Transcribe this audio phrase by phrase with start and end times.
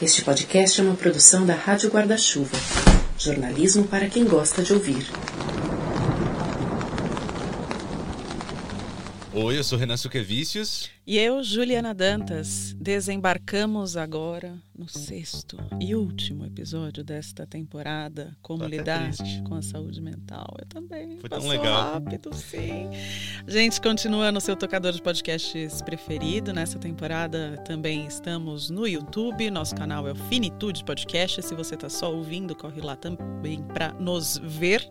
[0.00, 2.56] Este podcast é uma produção da Rádio Guarda-Chuva.
[3.18, 5.04] Jornalismo para quem gosta de ouvir.
[9.32, 10.88] Oi, eu sou Renan Suquevicius.
[11.10, 18.76] E eu, Juliana Dantas, desembarcamos agora no sexto e último episódio desta temporada, Como até
[18.76, 19.42] Lidar triste.
[19.42, 20.54] com a Saúde Mental.
[20.60, 21.18] Eu também.
[21.18, 21.94] Foi tão legal.
[21.94, 22.90] rápido, sim.
[23.44, 26.52] A gente continua no seu tocador de podcasts preferido.
[26.52, 29.50] Nessa temporada também estamos no YouTube.
[29.50, 31.42] Nosso canal é o Finitude Podcast.
[31.42, 34.88] Se você está só ouvindo, corre lá também para nos ver.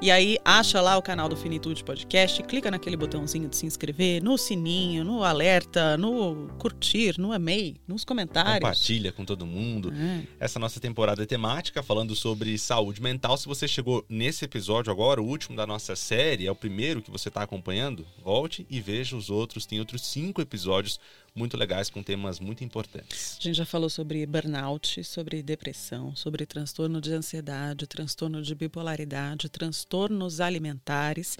[0.00, 4.22] E aí, acha lá o canal do Finitude Podcast, clica naquele botãozinho de se inscrever,
[4.22, 5.53] no sininho, no alerta,
[5.98, 8.54] no curtir, no amei, nos comentários.
[8.54, 9.92] Compartilha com todo mundo.
[9.92, 10.26] É.
[10.40, 13.36] Essa nossa temporada é temática, falando sobre saúde mental.
[13.36, 17.10] Se você chegou nesse episódio agora, o último da nossa série, é o primeiro que
[17.10, 19.66] você está acompanhando, volte e veja os outros.
[19.66, 20.98] Tem outros cinco episódios
[21.34, 23.36] muito legais com temas muito importantes.
[23.40, 29.48] A gente já falou sobre burnout, sobre depressão, sobre transtorno de ansiedade, transtorno de bipolaridade,
[29.48, 31.36] transtornos alimentares.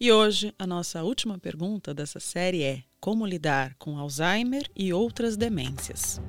[0.00, 5.36] E hoje a nossa última pergunta dessa série é: como lidar com Alzheimer e outras
[5.36, 6.20] demências?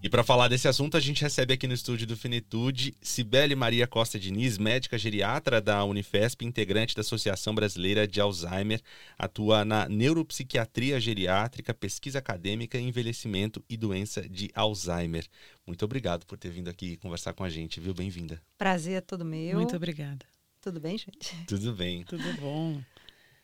[0.00, 3.88] E para falar desse assunto, a gente recebe aqui no estúdio do Finitude Cibele Maria
[3.88, 8.80] Costa Diniz, médica geriatra da Unifesp, integrante da Associação Brasileira de Alzheimer,
[9.18, 15.26] atua na neuropsiquiatria geriátrica, pesquisa acadêmica, envelhecimento e doença de Alzheimer.
[15.66, 17.94] Muito obrigado por ter vindo aqui conversar com a gente, viu?
[17.94, 18.40] Bem-vinda.
[18.56, 19.56] Prazer é todo meu.
[19.56, 20.24] Muito obrigada.
[20.60, 21.34] Tudo bem, gente?
[21.48, 22.04] Tudo bem.
[22.04, 22.80] Tudo bom.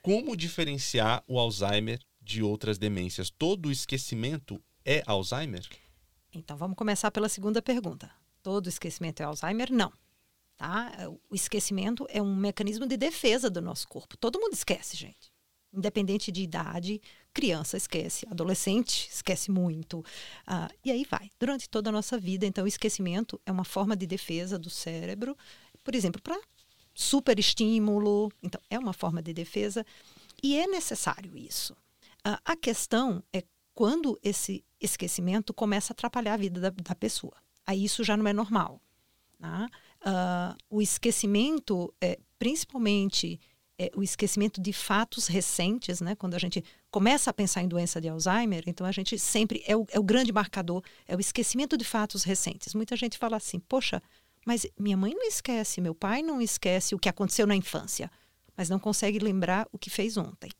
[0.02, 3.28] Como diferenciar o Alzheimer de outras demências?
[3.28, 5.62] Todo esquecimento é Alzheimer?
[6.32, 8.10] Então vamos começar pela segunda pergunta.
[8.42, 9.70] Todo esquecimento é Alzheimer?
[9.70, 9.92] Não.
[10.56, 10.90] Tá?
[11.28, 14.16] O esquecimento é um mecanismo de defesa do nosso corpo.
[14.16, 15.30] Todo mundo esquece, gente.
[15.72, 17.00] Independente de idade,
[17.32, 20.02] criança esquece, adolescente esquece muito.
[20.46, 21.30] Ah, e aí vai.
[21.38, 25.36] Durante toda a nossa vida, então, o esquecimento é uma forma de defesa do cérebro,
[25.84, 26.40] por exemplo, para
[27.00, 28.30] superestímulo.
[28.42, 29.84] Então, é uma forma de defesa
[30.42, 31.74] e é necessário isso.
[32.22, 33.42] Ah, a questão é
[33.74, 37.34] quando esse esquecimento começa a atrapalhar a vida da, da pessoa.
[37.66, 38.80] Aí isso já não é normal.
[39.40, 43.40] Ah, o esquecimento, é, principalmente
[43.78, 46.14] é, o esquecimento de fatos recentes, né?
[46.14, 49.74] quando a gente começa a pensar em doença de Alzheimer, então a gente sempre é
[49.74, 52.74] o, é o grande marcador, é o esquecimento de fatos recentes.
[52.74, 54.02] Muita gente fala assim, poxa,
[54.46, 58.10] mas minha mãe não esquece, meu pai não esquece o que aconteceu na infância,
[58.56, 60.50] mas não consegue lembrar o que fez ontem.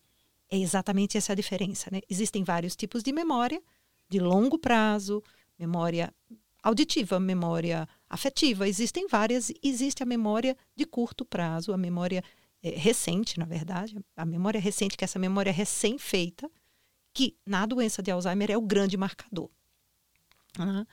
[0.50, 1.88] É exatamente essa a diferença.
[1.92, 2.00] Né?
[2.08, 3.62] Existem vários tipos de memória,
[4.08, 5.22] de longo prazo,
[5.58, 6.12] memória
[6.62, 9.52] auditiva, memória afetiva, existem várias.
[9.62, 12.22] Existe a memória de curto prazo, a memória
[12.62, 16.50] eh, recente, na verdade, a memória recente, que é essa memória recém-feita,
[17.14, 19.50] que na doença de Alzheimer é o grande marcador.
[20.58, 20.86] Ah,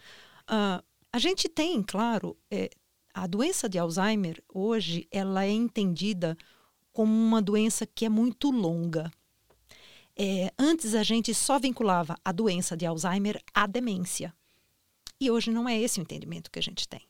[0.48, 0.84] ah,
[1.18, 2.70] a gente tem, claro, eh,
[3.12, 6.38] a doença de Alzheimer hoje ela é entendida
[6.94, 9.12] como uma doença que é muito longa.
[10.16, 14.32] É, antes a gente só vinculava a doença de Alzheimer à demência.
[15.20, 17.02] E hoje não é esse o entendimento que a gente tem.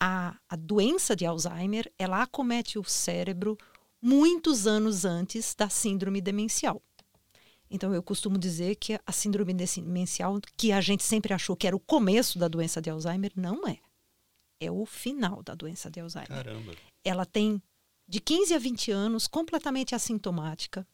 [0.00, 3.58] A, a doença de Alzheimer, ela acomete o cérebro
[4.00, 6.82] muitos anos antes da síndrome demencial.
[7.70, 11.76] Então eu costumo dizer que a síndrome demencial, que a gente sempre achou que era
[11.76, 13.78] o começo da doença de Alzheimer, não é.
[14.58, 16.74] É o final da doença de Alzheimer Caramba.
[17.04, 17.62] ela tem
[18.06, 20.86] de 15 a 20 anos, completamente assintomática.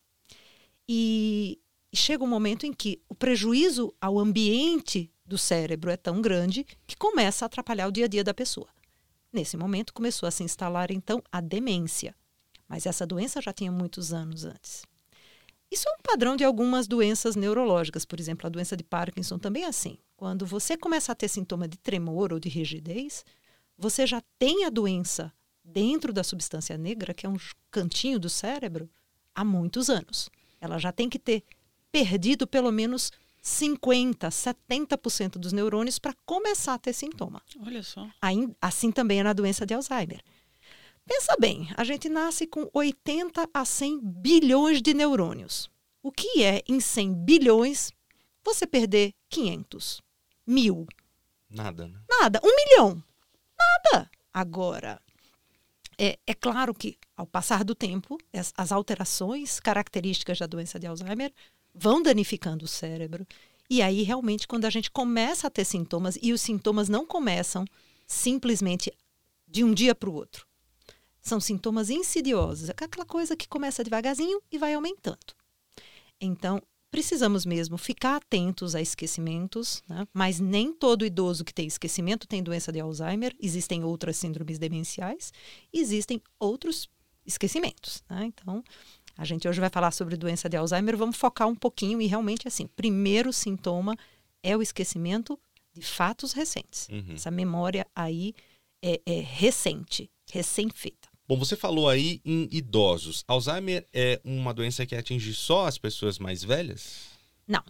[0.87, 1.59] E
[1.95, 6.95] chega um momento em que o prejuízo ao ambiente do cérebro é tão grande que
[6.95, 8.69] começa a atrapalhar o dia a dia da pessoa.
[9.33, 12.15] Nesse momento começou a se instalar então a demência.
[12.69, 14.83] Mas essa doença já tinha muitos anos antes.
[15.77, 19.65] Isso é um padrão de algumas doenças neurológicas, por exemplo, a doença de Parkinson também
[19.65, 19.99] é assim.
[20.17, 23.27] Quando você começa a ter sintoma de tremor ou de rigidez,
[23.77, 25.31] você já tem a doença
[25.63, 27.37] dentro da substância negra, que é um
[27.71, 28.89] cantinho do cérebro,
[29.35, 30.31] há muitos anos.
[30.63, 31.45] Ela já tem que ter
[31.93, 33.13] perdido pelo menos
[33.43, 37.43] 50, 70% dos neurônios para começar a ter sintoma.
[37.61, 38.09] Olha só.
[38.63, 40.23] Assim também é na doença de Alzheimer.
[41.07, 45.71] Pensa bem, a gente nasce com 80 a 100 bilhões de neurônios.
[46.03, 47.93] O que é, em 100 bilhões,
[48.45, 50.03] você perder 500,
[50.47, 50.87] mil,
[51.49, 51.99] Nada, né?
[52.09, 52.41] Nada.
[52.45, 53.03] Um milhão.
[53.59, 54.11] Nada.
[54.33, 55.01] Agora,
[55.99, 60.87] é, é claro que, ao passar do tempo, as, as alterações características da doença de
[60.87, 61.33] Alzheimer
[61.75, 63.27] vão danificando o cérebro.
[63.71, 67.65] E aí, realmente, quando a gente começa a ter sintomas, e os sintomas não começam
[68.07, 68.93] simplesmente
[69.49, 70.47] de um dia para o outro.
[71.27, 75.35] São sintomas insidiosos, é aquela coisa que começa devagarzinho e vai aumentando.
[76.21, 80.07] Então, precisamos mesmo ficar atentos a esquecimentos, né?
[80.15, 83.35] mas nem todo idoso que tem esquecimento tem doença de Alzheimer.
[83.41, 85.33] Existem outras síndromes demenciais,
[85.73, 86.89] existem outros
[87.27, 88.05] esquecimentos.
[88.09, 88.27] Né?
[88.27, 88.63] Então,
[89.19, 92.47] a gente hoje vai falar sobre doença de Alzheimer, vamos focar um pouquinho e realmente
[92.47, 93.97] assim, primeiro sintoma
[94.45, 95.37] é o esquecimento
[95.75, 96.89] de fatos recentes.
[96.89, 97.15] Uhum.
[97.15, 98.33] Essa memória aí
[98.81, 101.16] é, é recente, recém-feita.
[101.29, 103.25] Bom, você falou aí em idosos.
[103.27, 107.09] Alzheimer é uma doença que atinge só as pessoas mais velhas?
[107.47, 107.63] Não.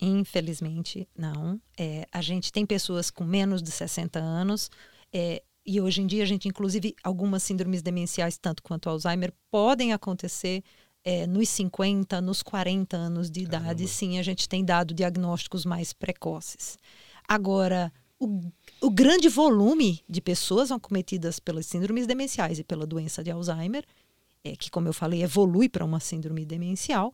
[0.00, 1.60] Infelizmente, não.
[1.78, 4.70] É, a gente tem pessoas com menos de 60 anos.
[5.12, 9.92] É, e hoje em dia, a gente, inclusive, algumas síndromes demenciais, tanto quanto Alzheimer, podem
[9.92, 10.62] acontecer
[11.04, 13.64] é, nos 50, nos 40 anos de idade.
[13.64, 13.86] Caramba.
[13.86, 16.76] Sim, a gente tem dado diagnósticos mais precoces.
[17.26, 23.30] Agora, o, o grande volume de pessoas acometidas pelas síndromes demenciais e pela doença de
[23.30, 23.84] Alzheimer,
[24.42, 27.12] é, que, como eu falei, evolui para uma síndrome demencial,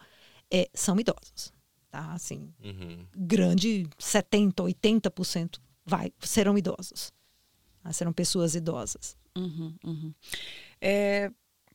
[0.50, 1.52] é, são idosos.
[1.90, 2.12] Tá?
[2.12, 3.06] Assim, uhum.
[3.16, 7.12] Grande 70%, 80% vai, serão idosos.
[7.82, 7.92] Tá?
[7.92, 9.16] Serão pessoas idosas.
[9.36, 10.14] Uhum, uhum.
[10.80, 11.30] É,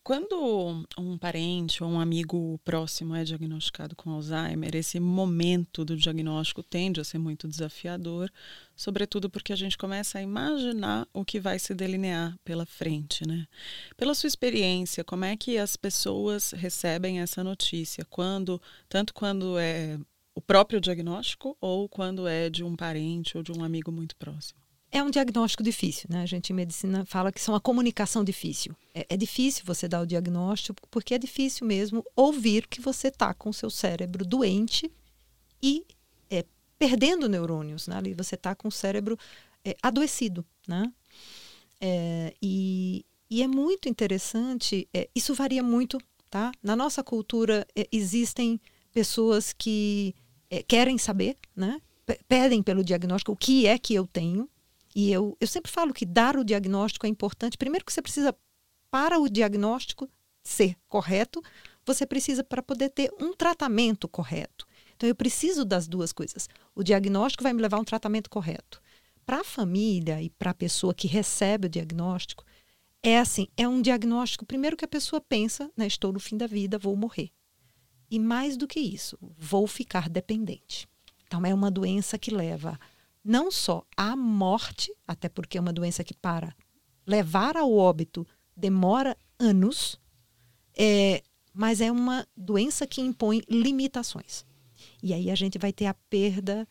[0.06, 6.62] quando um parente ou um amigo próximo é diagnosticado com Alzheimer, esse momento do diagnóstico
[6.62, 8.30] tende a ser muito desafiador,
[8.76, 13.48] sobretudo porque a gente começa a imaginar o que vai se delinear pela frente, né?
[13.96, 18.04] Pela sua experiência, como é que as pessoas recebem essa notícia?
[18.04, 19.98] Quando, tanto quando é
[20.36, 24.65] o próprio diagnóstico ou quando é de um parente ou de um amigo muito próximo?
[24.90, 26.22] É um diagnóstico difícil, né?
[26.22, 28.74] A gente em medicina fala que são a comunicação difícil.
[28.94, 33.34] É, é difícil você dar o diagnóstico porque é difícil mesmo ouvir que você está
[33.34, 34.90] com o seu cérebro doente
[35.62, 35.84] e
[36.30, 36.44] é,
[36.78, 37.96] perdendo neurônios, né?
[37.96, 39.18] Ali você está com o cérebro
[39.64, 40.92] é, adoecido, né?
[41.80, 45.98] É, e, e, é muito interessante, é, isso varia muito,
[46.30, 46.52] tá?
[46.62, 48.60] Na nossa cultura é, existem
[48.92, 50.14] pessoas que
[50.68, 51.82] querem saber, né?
[52.28, 54.48] pedem pelo diagnóstico o que é que eu tenho,
[54.96, 57.58] e eu, eu sempre falo que dar o diagnóstico é importante.
[57.58, 58.34] Primeiro que você precisa,
[58.90, 60.08] para o diagnóstico
[60.42, 61.42] ser correto,
[61.84, 64.66] você precisa para poder ter um tratamento correto.
[64.96, 66.48] Então eu preciso das duas coisas.
[66.74, 68.80] O diagnóstico vai me levar a um tratamento correto.
[69.26, 72.42] Para a família e para a pessoa que recebe o diagnóstico,
[73.02, 76.46] é assim, é um diagnóstico primeiro que a pessoa pensa, né, estou no fim da
[76.46, 77.30] vida, vou morrer.
[78.10, 80.88] E mais do que isso, vou ficar dependente.
[81.26, 82.80] Então é uma doença que leva
[83.26, 86.54] não só a morte, até porque é uma doença que para
[87.04, 88.24] levar ao óbito
[88.56, 90.00] demora anos,
[90.78, 94.46] é, mas é uma doença que impõe limitações.
[95.02, 96.68] E aí a gente vai ter a perda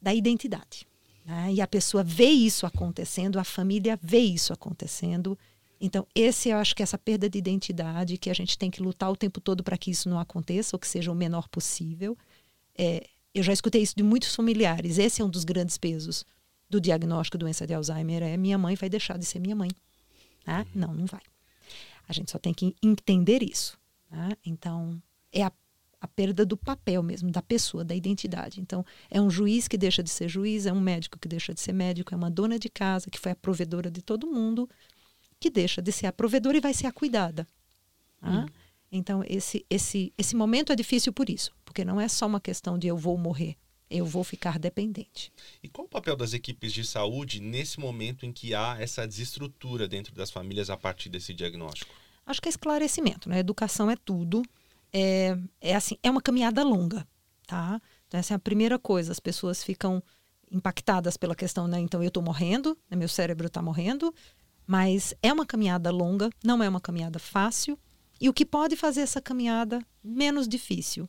[0.00, 0.86] da identidade.
[1.24, 1.54] Né?
[1.54, 5.38] E a pessoa vê isso acontecendo, a família vê isso acontecendo.
[5.80, 8.82] Então, esse eu acho que é essa perda de identidade que a gente tem que
[8.82, 12.16] lutar o tempo todo para que isso não aconteça ou que seja o menor possível.
[12.76, 14.98] É, eu já escutei isso de muitos familiares.
[14.98, 16.24] Esse é um dos grandes pesos
[16.70, 18.22] do diagnóstico de doença de Alzheimer.
[18.22, 19.70] É minha mãe vai deixar de ser minha mãe.
[20.46, 20.60] Né?
[20.74, 20.80] Uhum.
[20.80, 21.22] Não, não vai.
[22.08, 23.78] A gente só tem que entender isso.
[24.10, 24.36] Né?
[24.44, 25.02] Então,
[25.32, 25.52] é a,
[26.00, 28.60] a perda do papel mesmo, da pessoa, da identidade.
[28.60, 31.60] Então, é um juiz que deixa de ser juiz, é um médico que deixa de
[31.60, 34.68] ser médico, é uma dona de casa que foi a provedora de todo mundo,
[35.40, 37.46] que deixa de ser a provedora e vai ser a cuidada.
[38.20, 38.30] Tá?
[38.30, 38.46] Uhum.
[38.96, 42.78] Então, esse, esse, esse momento é difícil por isso, porque não é só uma questão
[42.78, 43.56] de eu vou morrer,
[43.90, 45.32] eu vou ficar dependente.
[45.60, 49.88] E qual o papel das equipes de saúde nesse momento em que há essa desestrutura
[49.88, 51.92] dentro das famílias a partir desse diagnóstico?
[52.24, 53.40] Acho que é esclarecimento, né?
[53.40, 54.42] Educação é tudo.
[54.92, 57.04] É, é assim, é uma caminhada longa,
[57.48, 57.82] tá?
[58.06, 59.10] Então, essa é a primeira coisa.
[59.10, 60.00] As pessoas ficam
[60.52, 61.80] impactadas pela questão, né?
[61.80, 62.96] Então, eu estou morrendo, né?
[62.96, 64.14] meu cérebro está morrendo,
[64.64, 67.76] mas é uma caminhada longa, não é uma caminhada fácil.
[68.24, 71.06] E o que pode fazer essa caminhada menos difícil?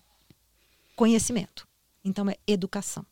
[0.97, 1.65] Conhecimento.
[2.03, 3.05] Então, é educação.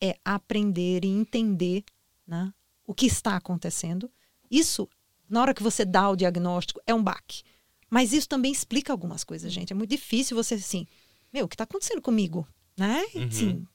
[0.00, 1.84] É aprender e entender
[2.26, 2.50] né,
[2.86, 4.10] o que está acontecendo.
[4.50, 4.88] Isso,
[5.28, 7.42] na hora que você dá o diagnóstico, é um baque.
[7.90, 9.70] Mas isso também explica algumas coisas, gente.
[9.70, 10.86] É muito difícil você, assim,
[11.30, 12.48] meu, o que está acontecendo comigo?
[12.74, 13.04] Né?
[13.14, 13.30] Uhum.
[13.30, 13.66] Sim.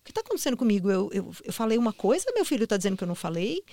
[0.00, 0.88] O que está acontecendo comigo?
[0.88, 3.64] Eu, eu, eu falei uma coisa, meu filho está dizendo que eu não falei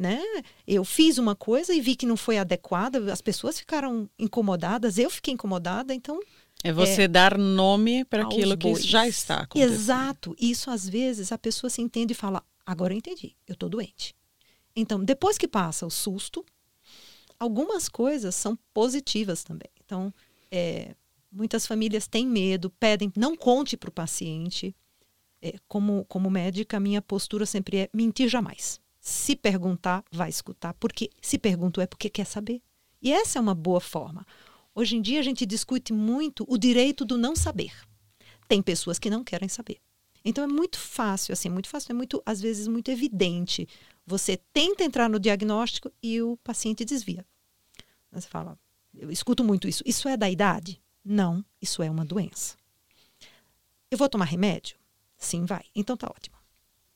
[0.00, 0.18] né?
[0.66, 5.10] Eu fiz uma coisa e vi que não foi adequada, as pessoas ficaram incomodadas, eu
[5.10, 6.18] fiquei incomodada, então
[6.64, 9.74] é você é, dar nome para aquilo que já está acontecendo.
[9.74, 10.36] Exato.
[10.40, 14.14] Isso às vezes a pessoa se entende e fala: agora eu entendi, eu estou doente.
[14.74, 16.46] Então, depois que passa o susto,
[17.38, 19.68] algumas coisas são positivas também.
[19.84, 20.14] Então,
[20.50, 20.94] é,
[21.30, 24.74] muitas famílias têm medo, pedem, não conte para o paciente.
[25.42, 28.80] É, como, como médica, a minha postura sempre é mentir jamais.
[29.00, 30.74] Se perguntar, vai escutar.
[30.74, 32.62] Porque se perguntou é porque quer saber.
[33.00, 34.26] E essa é uma boa forma.
[34.74, 37.72] Hoje em dia a gente discute muito o direito do não saber.
[38.46, 39.78] tem pessoas que não querem saber.
[40.24, 43.68] Então é muito fácil, assim, muito fácil, é muito, às vezes, muito evidente.
[44.04, 47.24] Você tenta entrar no diagnóstico e o paciente desvia.
[48.10, 48.58] Você fala,
[48.92, 49.82] eu escuto muito isso.
[49.86, 50.82] Isso é da idade?
[51.04, 52.56] Não, isso é uma doença.
[53.90, 54.76] Eu vou tomar remédio?
[55.16, 55.64] Sim, vai.
[55.74, 56.36] Então tá ótimo.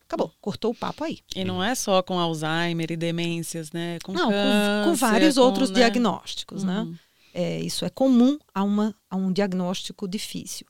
[0.06, 1.20] Acabou, cortou o papo aí.
[1.34, 3.98] E não é só com Alzheimer e demências, né?
[4.02, 5.76] Com não, câncer, com, com, vários com, outros né?
[5.76, 6.80] diagnósticos, né?
[6.80, 6.96] Uhum.
[7.32, 10.66] É, isso é comum a, uma, a um diagnóstico difícil.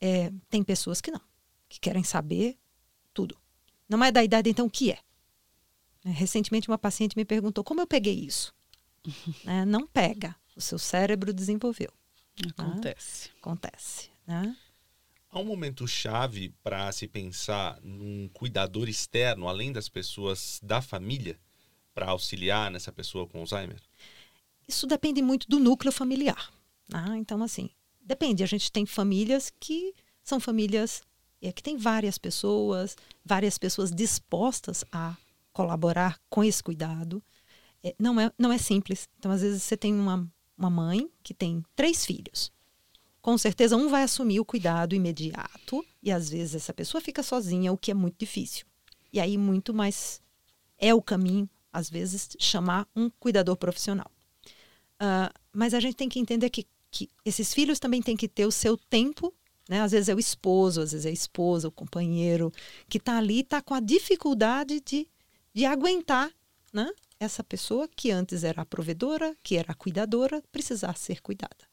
[0.00, 1.20] É, tem pessoas que não,
[1.68, 2.56] que querem saber
[3.12, 3.36] tudo.
[3.88, 4.98] Não é da idade, então o que é?
[6.04, 8.54] É, Recentemente, uma paciente me perguntou como eu peguei isso.
[9.44, 9.64] Né?
[9.64, 11.92] Não pega, o seu cérebro desenvolveu.
[12.56, 13.30] Acontece.
[13.40, 14.10] Acontece.
[14.26, 14.56] Né?
[15.36, 21.38] Há um momento chave para se pensar num cuidador externo, além das pessoas da família,
[21.94, 23.78] para auxiliar nessa pessoa com Alzheimer?
[24.66, 26.50] Isso depende muito do núcleo familiar.
[26.88, 27.18] né?
[27.18, 27.68] Então, assim,
[28.00, 28.42] depende.
[28.42, 31.02] A gente tem famílias que são famílias
[31.42, 35.18] é, que tem várias pessoas, várias pessoas dispostas a
[35.52, 37.22] colaborar com esse cuidado.
[37.84, 39.06] É, não, é, não é simples.
[39.18, 40.26] Então, às vezes, você tem uma,
[40.56, 42.50] uma mãe que tem três filhos.
[43.26, 47.72] Com certeza, um vai assumir o cuidado imediato e, às vezes, essa pessoa fica sozinha,
[47.72, 48.64] o que é muito difícil.
[49.12, 50.22] E aí, muito mais
[50.78, 54.08] é o caminho, às vezes, chamar um cuidador profissional.
[55.02, 58.46] Uh, mas a gente tem que entender que, que esses filhos também têm que ter
[58.46, 59.34] o seu tempo.
[59.68, 59.80] Né?
[59.80, 62.52] Às vezes é o esposo, às vezes é a esposa, o companheiro,
[62.88, 65.04] que está ali, está com a dificuldade de,
[65.52, 66.30] de aguentar
[66.72, 66.88] né?
[67.18, 71.66] essa pessoa que antes era a provedora, que era a cuidadora, precisar ser cuidada.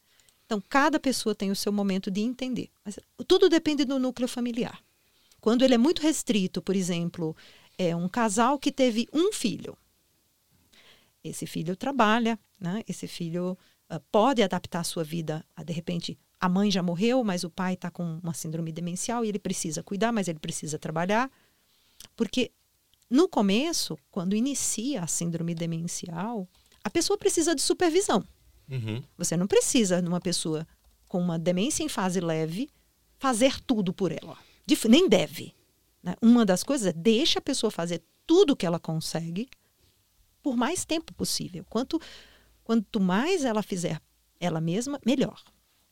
[0.45, 2.69] Então, cada pessoa tem o seu momento de entender.
[2.83, 4.83] Mas tudo depende do núcleo familiar.
[5.39, 7.35] Quando ele é muito restrito, por exemplo,
[7.77, 9.77] é um casal que teve um filho.
[11.23, 12.83] Esse filho trabalha, né?
[12.87, 13.57] esse filho
[13.91, 17.49] uh, pode adaptar a sua vida a, de repente, a mãe já morreu, mas o
[17.49, 21.31] pai está com uma síndrome demencial e ele precisa cuidar, mas ele precisa trabalhar.
[22.17, 22.51] Porque
[23.09, 26.47] no começo, quando inicia a síndrome demencial,
[26.83, 28.23] a pessoa precisa de supervisão.
[28.69, 29.03] Uhum.
[29.17, 30.67] Você não precisa, numa pessoa
[31.07, 32.69] com uma demência em fase leve,
[33.19, 34.37] fazer tudo por ela.
[34.89, 35.53] Nem deve.
[36.01, 36.15] Né?
[36.21, 39.47] Uma das coisas é deixa a pessoa fazer tudo que ela consegue
[40.41, 41.65] por mais tempo possível.
[41.69, 41.99] Quanto,
[42.63, 44.01] quanto mais ela fizer
[44.39, 45.41] ela mesma, melhor.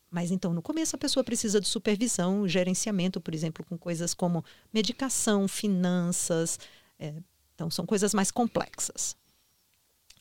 [0.10, 4.44] Mas então, no começo, a pessoa precisa de supervisão, gerenciamento, por exemplo, com coisas como
[4.74, 6.60] medicação, finanças.
[7.00, 7.14] É,
[7.56, 9.16] então, são coisas mais complexas.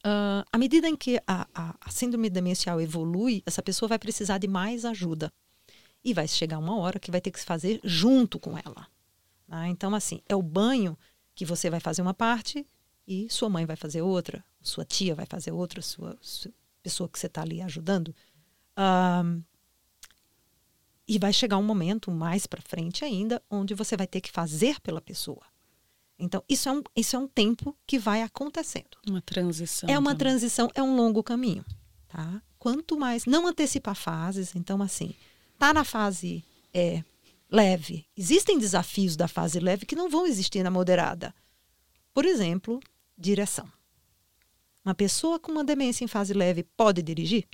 [0.01, 4.39] Uh, à medida em que a, a, a, síndrome demencial evolui, essa pessoa vai precisar
[4.39, 5.31] de mais ajuda.
[6.03, 8.87] E vai chegar uma hora que vai ter que se fazer junto com ela.
[9.47, 9.69] Né?
[9.69, 10.99] Então, assim, é o banho
[11.35, 12.67] que você vai fazer uma parte
[13.07, 16.51] e sua mãe vai fazer outra, sua tia vai fazer outra, sua, sua
[16.83, 18.15] pessoa que você está ali ajudando.
[18.79, 19.45] Uh,
[21.07, 24.81] e vai chegar um momento mais para frente ainda, onde você vai ter que fazer
[24.81, 25.43] pela pessoa.
[26.21, 28.99] Então, isso é um, isso é um tempo que vai acontecendo.
[29.09, 29.89] Uma transição.
[29.89, 30.19] É uma também.
[30.19, 31.65] transição, é um longo caminho.
[32.09, 32.43] Tá?
[32.59, 33.25] Quanto mais.
[33.27, 35.15] Não antecipar fases, então, assim,
[35.59, 37.03] tá na fase é,
[37.51, 38.05] leve.
[38.17, 41.35] Existem desafios da fase leve que não vão existir na moderada.
[42.13, 42.81] Por exemplo,
[43.17, 43.71] direção.
[44.85, 47.47] Uma pessoa com uma demência em fase leve pode dirigir?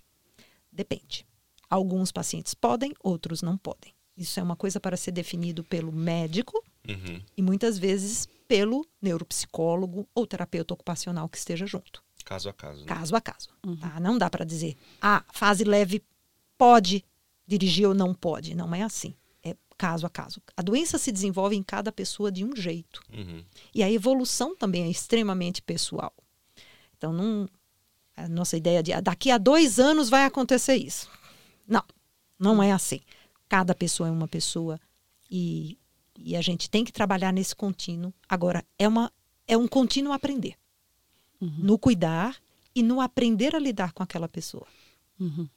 [0.72, 1.26] Depende.
[1.68, 3.92] Alguns pacientes podem, outros não podem.
[4.16, 7.20] Isso é uma coisa para ser definido pelo médico Uhum.
[7.36, 12.80] e muitas vezes pelo neuropsicólogo ou terapeuta ocupacional que esteja junto, Caso a caso.
[12.80, 12.86] né?
[12.86, 13.48] caso a caso.
[13.80, 14.00] tá?
[14.00, 16.02] Não dá para dizer, ah, fase leve
[16.58, 17.04] pode
[17.46, 18.54] dirigir ou não pode.
[18.54, 19.14] Não é assim.
[19.44, 20.40] É caso a caso.
[20.56, 23.00] A doença se desenvolve em cada pessoa de um jeito.
[23.12, 23.44] Uhum.
[23.74, 26.12] E a evolução também é extremamente pessoal.
[26.96, 27.48] Então, não,
[28.16, 31.08] a nossa ideia de ah, daqui a dois anos vai acontecer isso.
[31.68, 31.84] Não,
[32.38, 33.00] não é assim.
[33.48, 34.80] Cada pessoa é uma pessoa
[35.30, 35.78] e,
[36.18, 38.12] e a gente tem que trabalhar nesse contínuo.
[38.28, 39.12] Agora, é, uma,
[39.46, 40.54] é um contínuo aprender.
[41.40, 42.36] No cuidar
[42.74, 44.66] e no aprender a lidar com aquela pessoa.
[45.18, 45.48] Uhum.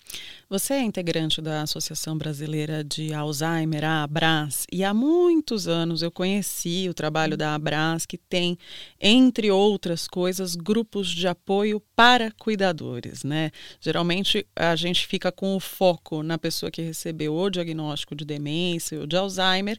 [0.50, 6.10] Você é integrante da Associação Brasileira de Alzheimer, a Abras, e há muitos anos eu
[6.10, 8.58] conheci o trabalho da Abras, que tem,
[9.02, 13.52] entre outras coisas, grupos de apoio para cuidadores, né?
[13.82, 18.98] Geralmente a gente fica com o foco na pessoa que recebeu o diagnóstico de demência
[18.98, 19.78] ou de Alzheimer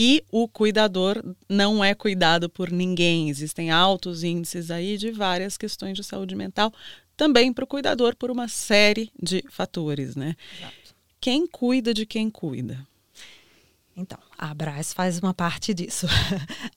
[0.00, 3.28] e o cuidador não é cuidado por ninguém.
[3.28, 6.72] Existem altos índices aí de várias questões de saúde mental,
[7.16, 10.36] também para o cuidador por uma série de fatores, né?
[10.56, 10.94] Exato.
[11.20, 12.86] Quem cuida de quem cuida?
[13.96, 16.06] Então, a Abras faz uma parte disso.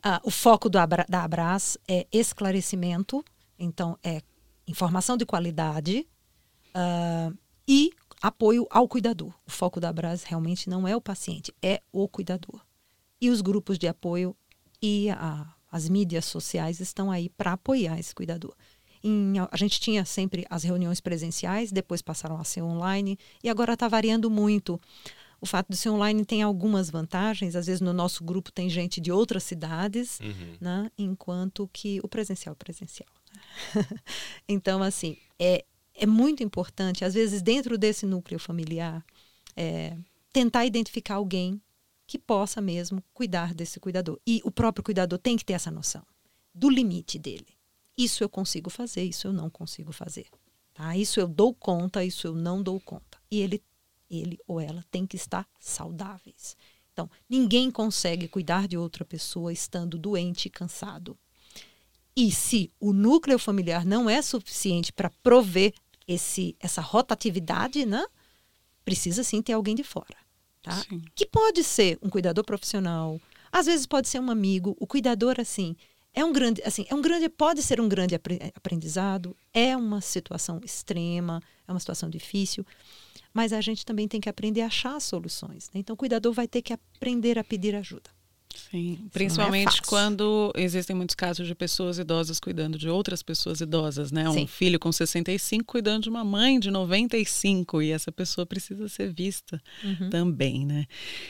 [0.04, 3.24] Ah, o foco Abra, da Abras é esclarecimento,
[3.60, 4.24] então é
[4.68, 6.08] informação de qualidade
[6.74, 7.32] ah,
[7.68, 9.32] e apoio ao cuidador.
[9.46, 12.62] O foco da Brás realmente não é o paciente, é o cuidador.
[13.22, 14.36] E os grupos de apoio
[14.82, 18.56] e a, as mídias sociais estão aí para apoiar esse cuidador.
[19.04, 23.74] Em, a gente tinha sempre as reuniões presenciais, depois passaram a ser online e agora
[23.74, 24.80] está variando muito.
[25.40, 27.56] O fato de ser online tem algumas vantagens.
[27.56, 30.56] Às vezes no nosso grupo tem gente de outras cidades, uhum.
[30.60, 30.92] né?
[30.98, 33.10] enquanto que o presencial é presencial.
[34.48, 39.04] então, assim, é, é muito importante, às vezes, dentro desse núcleo familiar,
[39.56, 39.98] é,
[40.32, 41.60] tentar identificar alguém
[42.12, 44.20] que possa mesmo cuidar desse cuidador.
[44.28, 46.06] E o próprio cuidador tem que ter essa noção
[46.54, 47.58] do limite dele.
[47.98, 50.28] Isso eu consigo fazer, isso eu não consigo fazer.
[50.74, 50.98] Tá?
[50.98, 53.18] Isso eu dou conta, isso eu não dou conta.
[53.32, 53.64] E ele
[54.10, 56.58] ele ou ela tem que estar saudáveis.
[56.92, 61.18] Então, ninguém consegue cuidar de outra pessoa estando doente e cansado.
[62.14, 65.74] E se o núcleo familiar não é suficiente para prover
[66.06, 68.06] esse, essa rotatividade, né?
[68.84, 70.18] Precisa sim ter alguém de fora,
[70.62, 70.84] tá?
[71.16, 73.20] Que pode ser um cuidador profissional,
[73.52, 74.76] às vezes pode ser um amigo.
[74.80, 75.76] O cuidador, assim,
[76.14, 78.16] é um grande, assim, é um grande, pode ser um grande
[78.56, 79.36] aprendizado.
[79.54, 82.66] É uma situação extrema, é uma situação difícil
[83.34, 85.70] mas a gente também tem que aprender a achar soluções.
[85.74, 85.80] Né?
[85.80, 88.10] Então, o cuidador vai ter que aprender a pedir ajuda.
[88.56, 93.62] Sim, é principalmente é quando existem muitos casos de pessoas idosas cuidando de outras pessoas
[93.62, 94.30] idosas, né?
[94.30, 94.48] Um Sim.
[94.48, 99.62] filho com 65 cuidando de uma mãe de 95 e essa pessoa precisa ser vista
[99.84, 100.10] uhum.
[100.10, 100.86] também, né?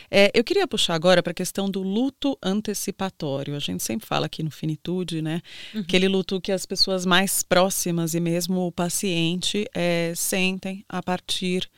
[0.10, 3.56] É, eu queria puxar agora para a questão do luto antecipatório.
[3.56, 5.42] A gente sempre fala aqui no Finitude, né?
[5.74, 5.82] Uhum.
[5.82, 11.70] Aquele luto que as pessoas mais próximas e mesmo o paciente é, sentem a partir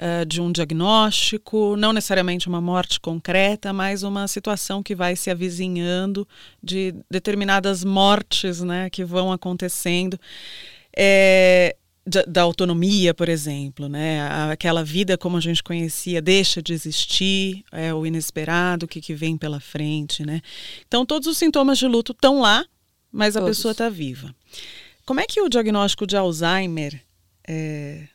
[0.00, 5.30] uh, de um diagnóstico, não necessariamente uma morte concreta, mas uma situação que vai se
[5.30, 6.26] avizinhando
[6.62, 10.18] de determinadas mortes né, que vão acontecendo.
[10.96, 14.26] É, da, da, autonomia, por exemplo, né?
[14.50, 19.14] Aquela vida como a gente conhecia deixa de existir, é o inesperado, o que, que
[19.14, 20.40] vem pela frente, né?
[20.88, 22.64] Então, todos os sintomas de luto estão lá,
[23.12, 24.34] mas a pessoa está viva.
[25.04, 27.00] Como é que o diagnóstico de Alzheimer
[27.46, 28.08] é,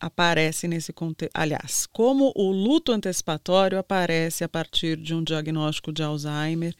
[0.00, 1.32] aparece nesse contexto.
[1.34, 6.74] Aliás, como o luto antecipatório aparece a partir de um diagnóstico de Alzheimer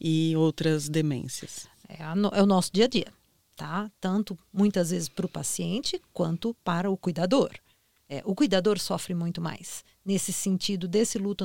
[0.00, 1.66] e outras demências?
[1.88, 3.12] É, é o nosso dia a dia,
[3.56, 3.90] tá?
[4.00, 7.50] Tanto muitas vezes para o paciente quanto para o cuidador.
[8.10, 11.44] É, o cuidador sofre muito mais nesse sentido desse luto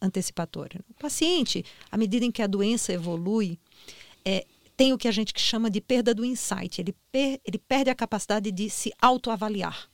[0.00, 0.84] antecipatório.
[0.88, 3.58] O paciente, à medida em que a doença evolui,
[4.24, 6.80] é, tem o que a gente chama de perda do insight.
[6.80, 9.88] Ele, per, ele perde a capacidade de se autoavaliar.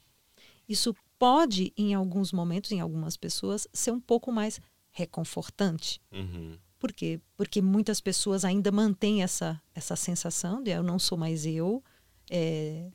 [0.71, 4.61] Isso pode, em alguns momentos, em algumas pessoas, ser um pouco mais
[4.93, 6.01] reconfortante.
[6.13, 6.57] Uhum.
[6.79, 7.21] Por quê?
[7.37, 11.83] Porque muitas pessoas ainda mantêm essa, essa sensação de eu não sou mais eu,
[12.31, 12.89] é,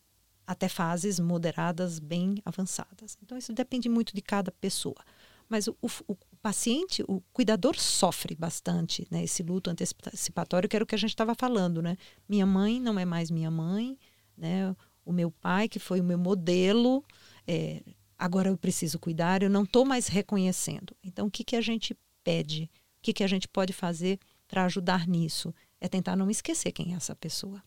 [0.48, 3.18] até fases moderadas bem avançadas.
[3.22, 5.04] Então, isso depende muito de cada pessoa.
[5.50, 9.24] Mas o, o, o paciente, o cuidador sofre bastante, né?
[9.24, 11.98] Esse luto antecipatório, que era o que a gente estava falando, né?
[12.28, 14.00] Minha mãe não é mais minha mãe,
[14.38, 14.74] né?
[15.04, 17.04] O meu pai, que foi o meu modelo,
[17.48, 17.82] é,
[18.18, 20.96] agora eu preciso cuidar, eu não estou mais reconhecendo.
[21.04, 22.70] Então, o que, que a gente pede?
[22.98, 25.54] O que, que a gente pode fazer para ajudar nisso?
[25.80, 27.62] É tentar não esquecer quem é essa pessoa.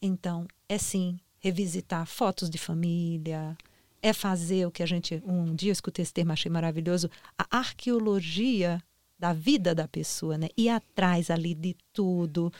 [0.00, 3.56] Então, é sim revisitar fotos de família,
[4.02, 5.22] é fazer o que a gente.
[5.24, 8.82] Um dia eu escutei esse termo, achei maravilhoso, a arqueologia
[9.18, 10.48] da vida da pessoa, né?
[10.56, 12.52] Ir atrás ali de tudo,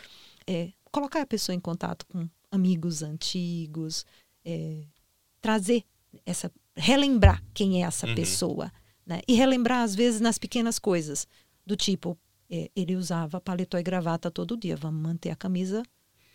[0.47, 4.07] é, colocar a pessoa em contato com amigos antigos,
[4.45, 4.83] é,
[5.41, 5.85] trazer
[6.25, 8.15] essa relembrar quem é essa uhum.
[8.15, 8.73] pessoa,
[9.07, 9.21] né?
[9.27, 11.27] E relembrar às vezes nas pequenas coisas,
[11.65, 12.19] do tipo,
[12.51, 15.83] é, ele usava paletó e gravata todo dia, vamos manter a camisa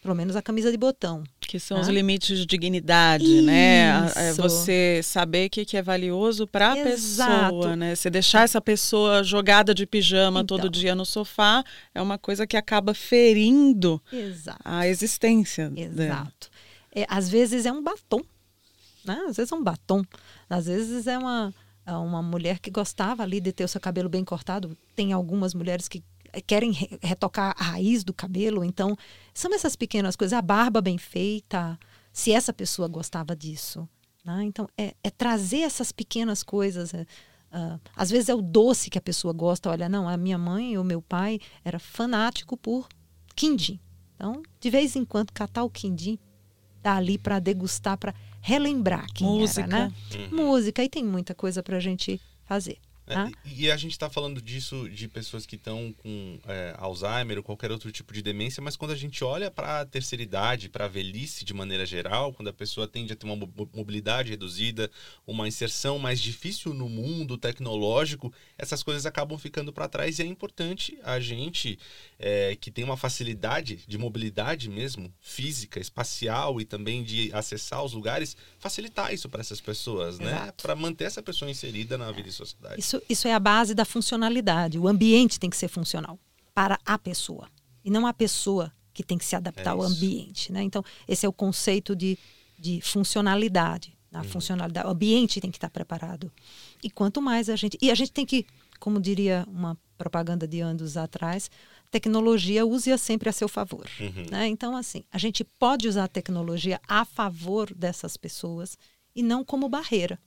[0.02, 1.24] pelo menos a camisa de botão.
[1.39, 1.84] Que são né?
[1.84, 4.08] os limites de dignidade, né?
[4.08, 4.20] Isso.
[4.20, 4.34] né?
[4.34, 7.94] Você saber o que é valioso para a pessoa, né?
[7.94, 10.58] Você deixar essa pessoa jogada de pijama então.
[10.58, 11.63] todo dia no sofá
[11.94, 14.62] é uma coisa que acaba ferindo Exato.
[14.65, 15.72] a existência.
[15.76, 16.50] Exato.
[16.94, 18.22] É, às vezes é um batom
[19.06, 19.26] né?
[19.28, 20.04] Às vezes é um batom,
[20.50, 21.54] às vezes é uma,
[21.86, 24.78] é uma mulher que gostava ali de ter o seu cabelo bem cortado.
[24.96, 26.04] Tem algumas mulheres que
[26.48, 28.96] querem retocar a raiz do cabelo, então
[29.34, 31.78] são essas pequenas coisas, a barba bem feita,
[32.14, 33.88] se essa pessoa gostava disso.
[34.24, 34.44] Né?
[34.44, 36.94] Então, é, é, trazer essas pequenas coisas.
[36.94, 39.70] É, uh, às vezes é o doce que a pessoa gosta.
[39.70, 42.88] Olha, não, a minha mãe ou meu pai era fanático por
[43.36, 43.80] quindim.
[44.16, 46.20] Então, de vez em quando, catar o quindim,
[46.82, 49.62] dar ali para degustar, para relembrar quem Música.
[49.62, 49.93] era, né?
[50.15, 50.45] Uhum.
[50.45, 52.77] Música, e tem muita coisa para a gente fazer.
[53.13, 57.43] É, e a gente está falando disso de pessoas que estão com é, Alzheimer ou
[57.43, 60.86] qualquer outro tipo de demência, mas quando a gente olha para a terceira idade, para
[60.86, 63.36] a velhice de maneira geral, quando a pessoa tende a ter uma
[63.74, 64.89] mobilidade reduzida,
[65.26, 70.26] uma inserção mais difícil no mundo tecnológico, essas coisas acabam ficando para trás e é
[70.26, 71.78] importante a gente
[72.19, 77.93] é, que tem uma facilidade de mobilidade mesmo, física, espacial e também de acessar os
[77.93, 80.28] lugares, facilitar isso para essas pessoas, né?
[80.28, 80.45] Exato.
[80.45, 80.54] né?
[80.62, 82.80] Para manter essa pessoa inserida na vida e sociedade.
[82.80, 84.78] Isso isso, é a base da funcionalidade.
[84.80, 86.20] O ambiente tem que ser funcional
[86.54, 87.48] para a pessoa.
[87.84, 90.52] E não a pessoa que tem que se adaptar é ao ambiente.
[90.52, 90.62] Né?
[90.64, 92.18] Então, esse é o conceito de,
[92.60, 93.98] de funcionalidade.
[94.14, 94.24] A uhum.
[94.26, 96.32] funcionalidade, o ambiente tem que estar preparado.
[96.84, 97.78] E quanto mais a gente.
[97.82, 98.46] E a gente tem que,
[98.80, 101.50] como diria uma propaganda de anos atrás,
[101.90, 103.88] tecnologia use-a sempre a seu favor.
[104.00, 104.26] Uhum.
[104.30, 104.48] Né?
[104.48, 108.78] Então, assim, a gente pode usar a tecnologia a favor dessas pessoas
[109.16, 110.20] e não como barreira.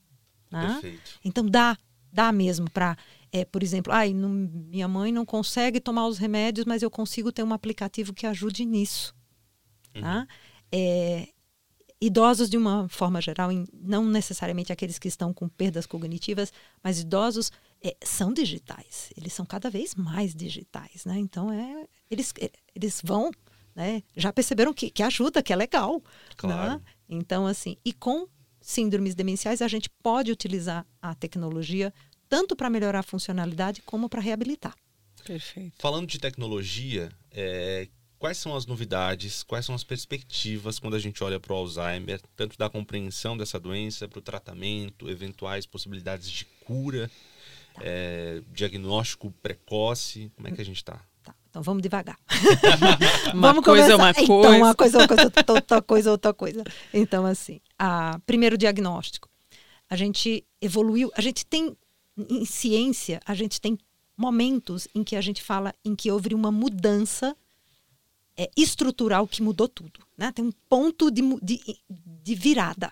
[0.51, 0.99] Né?
[1.23, 1.77] Então, dá
[2.15, 2.97] dá mesmo para,
[3.31, 7.31] é, por exemplo, ai, não, minha mãe não consegue tomar os remédios, mas eu consigo
[7.31, 9.13] ter um aplicativo que ajude nisso.
[9.93, 10.01] Uhum.
[10.01, 10.27] Tá?
[10.71, 11.27] É,
[11.99, 17.51] idosos, de uma forma geral, não necessariamente aqueles que estão com perdas cognitivas, mas idosos
[17.83, 19.11] é, são digitais.
[19.17, 21.19] Eles são cada vez mais digitais, né?
[21.19, 23.29] Então, é, eles, é, eles vão,
[23.75, 24.01] né?
[24.15, 26.01] Já perceberam que, que ajuda, que é legal.
[26.37, 26.73] Claro.
[26.73, 26.81] Né?
[27.09, 28.25] Então, assim, e com
[28.65, 31.93] síndromes demenciais, a gente pode utilizar a tecnologia
[32.27, 34.73] tanto para melhorar a funcionalidade como para reabilitar.
[35.23, 35.75] Perfeito.
[35.77, 41.23] Falando de tecnologia, é, quais são as novidades, quais são as perspectivas quando a gente
[41.23, 46.45] olha para o Alzheimer, tanto da compreensão dessa doença, para o tratamento, eventuais possibilidades de
[46.65, 47.09] cura,
[47.75, 47.81] tá.
[47.83, 50.99] é, diagnóstico precoce, como é que a gente está?
[51.51, 52.17] Então vamos devagar.
[53.31, 54.49] uma vamos coisa é uma então, coisa.
[54.49, 55.23] Então, uma coisa, uma coisa,
[55.53, 56.63] outra coisa, outra coisa.
[56.93, 59.29] Então, assim, a, primeiro diagnóstico.
[59.89, 61.75] A gente evoluiu, a gente tem,
[62.17, 63.77] em ciência, a gente tem
[64.17, 67.35] momentos em que a gente fala em que houve uma mudança
[68.37, 69.99] é, estrutural que mudou tudo.
[70.17, 70.31] Né?
[70.31, 71.79] Tem um ponto de, de,
[72.23, 72.91] de virada.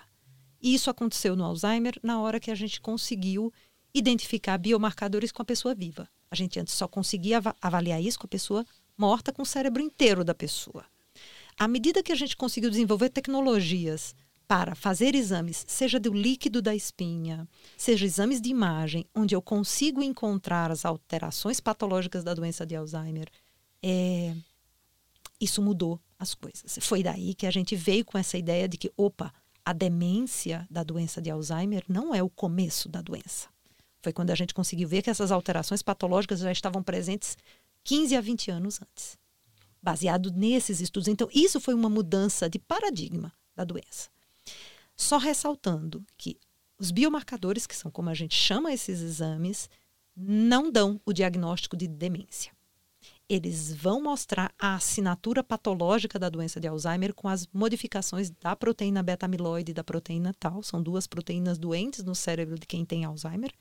[0.60, 3.52] E isso aconteceu no Alzheimer na hora que a gente conseguiu
[3.92, 6.08] identificar biomarcadores com a pessoa viva.
[6.30, 8.66] A gente antes só conseguia avaliar isso com a pessoa
[8.96, 10.84] morta, com o cérebro inteiro da pessoa.
[11.56, 14.14] À medida que a gente conseguiu desenvolver tecnologias
[14.46, 20.02] para fazer exames, seja do líquido da espinha, seja exames de imagem, onde eu consigo
[20.02, 23.28] encontrar as alterações patológicas da doença de Alzheimer,
[23.82, 24.34] é,
[25.40, 26.78] isso mudou as coisas.
[26.82, 29.32] Foi daí que a gente veio com essa ideia de que, opa,
[29.64, 33.48] a demência da doença de Alzheimer não é o começo da doença.
[34.02, 37.38] Foi quando a gente conseguiu ver que essas alterações patológicas já estavam presentes
[37.84, 39.18] 15 a 20 anos antes,
[39.82, 41.08] baseado nesses estudos.
[41.08, 44.10] Então, isso foi uma mudança de paradigma da doença.
[44.96, 46.38] Só ressaltando que
[46.78, 49.68] os biomarcadores, que são como a gente chama esses exames,
[50.16, 52.52] não dão o diagnóstico de demência.
[53.28, 59.02] Eles vão mostrar a assinatura patológica da doença de Alzheimer com as modificações da proteína
[59.02, 60.62] beta-amiloide e da proteína tal.
[60.62, 63.52] São duas proteínas doentes no cérebro de quem tem Alzheimer.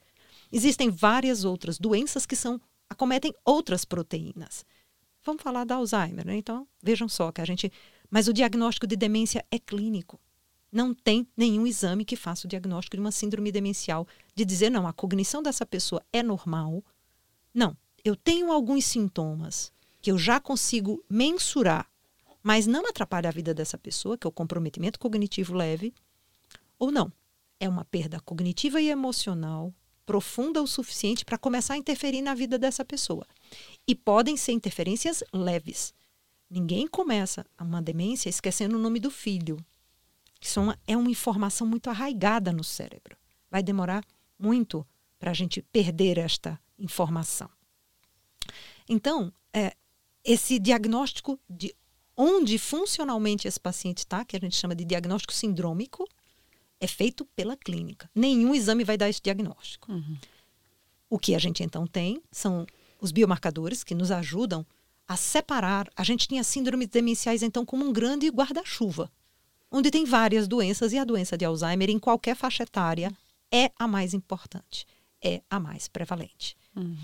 [0.52, 4.66] Existem várias outras doenças que são acometem outras proteínas.
[5.24, 6.36] Vamos falar da Alzheimer, né?
[6.36, 7.72] Então, vejam só que a gente.
[8.10, 10.20] Mas o diagnóstico de demência é clínico.
[10.74, 14.88] Não tem nenhum exame que faça o diagnóstico de uma síndrome demencial, de dizer, não,
[14.88, 16.84] a cognição dessa pessoa é normal.
[17.54, 21.88] Não, eu tenho alguns sintomas que eu já consigo mensurar,
[22.42, 25.94] mas não atrapalha a vida dessa pessoa, que é o comprometimento cognitivo leve,
[26.80, 27.14] ou não.
[27.60, 29.72] É uma perda cognitiva e emocional
[30.08, 33.28] profunda o suficiente para começar a interferir na vida dessa pessoa.
[33.88, 35.94] E podem ser interferências leves.
[36.50, 39.58] Ninguém começa uma demência esquecendo o nome do filho.
[40.44, 43.16] Isso é uma informação muito arraigada no cérebro.
[43.50, 44.04] Vai demorar
[44.38, 44.86] muito
[45.18, 47.50] para a gente perder esta informação.
[48.90, 49.74] Então, é,
[50.22, 51.74] esse diagnóstico de
[52.16, 56.06] onde funcionalmente esse paciente está, que a gente chama de diagnóstico sindrômico,
[56.78, 58.10] é feito pela clínica.
[58.14, 59.90] Nenhum exame vai dar esse diagnóstico.
[59.90, 60.18] Uhum.
[61.10, 62.68] O que a gente então tem são
[63.00, 64.66] os biomarcadores que nos ajudam
[65.08, 65.90] a separar.
[65.96, 69.10] A gente tinha síndromes demenciais então como um grande guarda-chuva,
[69.74, 73.12] onde tem várias doenças e a doença de Alzheimer em qualquer faixa etária
[73.52, 74.86] é a mais importante,
[75.22, 76.56] é a mais prevalente.
[76.76, 76.96] Uhum.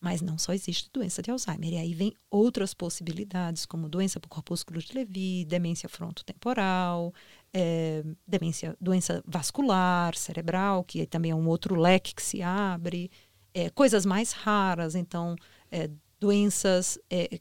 [0.00, 1.72] Mas não só existe doença de Alzheimer.
[1.72, 7.14] E aí vem outras possibilidades, como doença por corpúsculo de Levy, demência frontotemporal,
[7.52, 13.10] é, demência, doença vascular, cerebral, que também é um outro leque que se abre,
[13.54, 15.34] é, coisas mais raras, então,
[15.70, 15.88] é,
[16.20, 17.40] doenças é,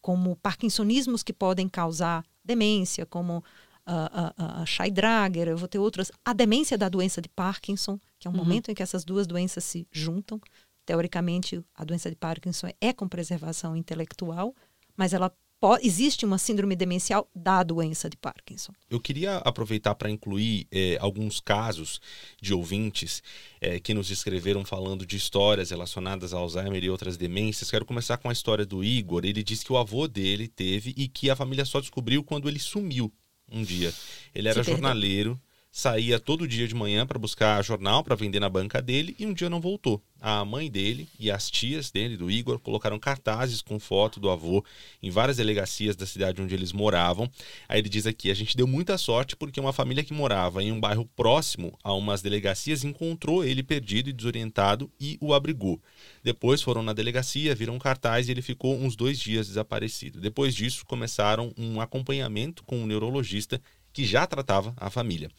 [0.00, 3.44] como parkinsonismos que podem causar demência, como
[3.86, 6.10] a, a, a Scheidrager, eu vou ter outras.
[6.24, 8.38] A demência da doença de Parkinson, que é um uhum.
[8.38, 10.40] momento em que essas duas doenças se juntam,
[10.84, 14.54] Teoricamente, a doença de Parkinson é com preservação intelectual,
[14.96, 18.72] mas ela pode, existe uma síndrome demencial da doença de Parkinson.
[18.90, 22.00] Eu queria aproveitar para incluir é, alguns casos
[22.40, 23.22] de ouvintes
[23.60, 27.70] é, que nos escreveram falando de histórias relacionadas a Alzheimer e outras demências.
[27.70, 29.24] Quero começar com a história do Igor.
[29.24, 32.58] Ele disse que o avô dele teve e que a família só descobriu quando ele
[32.58, 33.12] sumiu
[33.52, 33.92] um dia.
[34.34, 35.40] Ele era jornaleiro
[35.74, 39.32] saía todo dia de manhã para buscar jornal para vender na banca dele e um
[39.32, 40.02] dia não voltou.
[40.20, 44.62] A mãe dele e as tias dele, do Igor, colocaram cartazes com foto do avô
[45.02, 47.28] em várias delegacias da cidade onde eles moravam.
[47.66, 50.70] Aí ele diz aqui: a gente deu muita sorte porque uma família que morava em
[50.70, 55.80] um bairro próximo a umas delegacias encontrou ele perdido e desorientado e o abrigou.
[56.22, 60.20] Depois foram na delegacia, viram um cartaz e ele ficou uns dois dias desaparecido.
[60.20, 63.60] Depois disso, começaram um acompanhamento com um neurologista
[63.92, 65.30] que já tratava a família.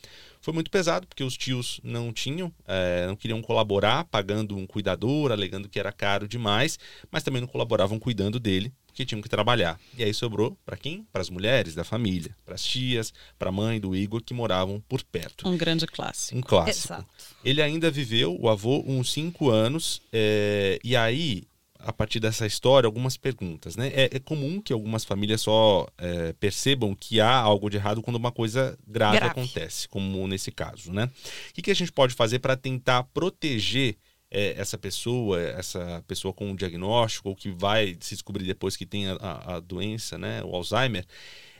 [0.41, 5.31] Foi muito pesado porque os tios não tinham, é, não queriam colaborar pagando um cuidador,
[5.31, 6.77] alegando que era caro demais,
[7.09, 9.79] mas também não colaboravam cuidando dele, porque tinham que trabalhar.
[9.97, 11.07] E aí sobrou para quem?
[11.13, 14.83] Para as mulheres da família, para as tias, para a mãe do Igor que moravam
[14.87, 15.47] por perto.
[15.47, 16.37] Um grande clássico.
[16.37, 16.93] Um clássico.
[16.93, 17.07] Exato.
[17.43, 21.43] Ele ainda viveu, o avô, uns cinco anos, é, e aí
[21.85, 23.75] a partir dessa história, algumas perguntas.
[23.75, 23.87] Né?
[23.93, 28.15] É, é comum que algumas famílias só é, percebam que há algo de errado quando
[28.15, 29.31] uma coisa grave, grave.
[29.31, 30.91] acontece, como nesse caso.
[30.91, 31.05] Né?
[31.49, 33.97] O que, que a gente pode fazer para tentar proteger
[34.31, 38.85] é, essa pessoa, essa pessoa com um diagnóstico, ou que vai se descobrir depois que
[38.85, 41.05] tem a, a, a doença, né, o Alzheimer,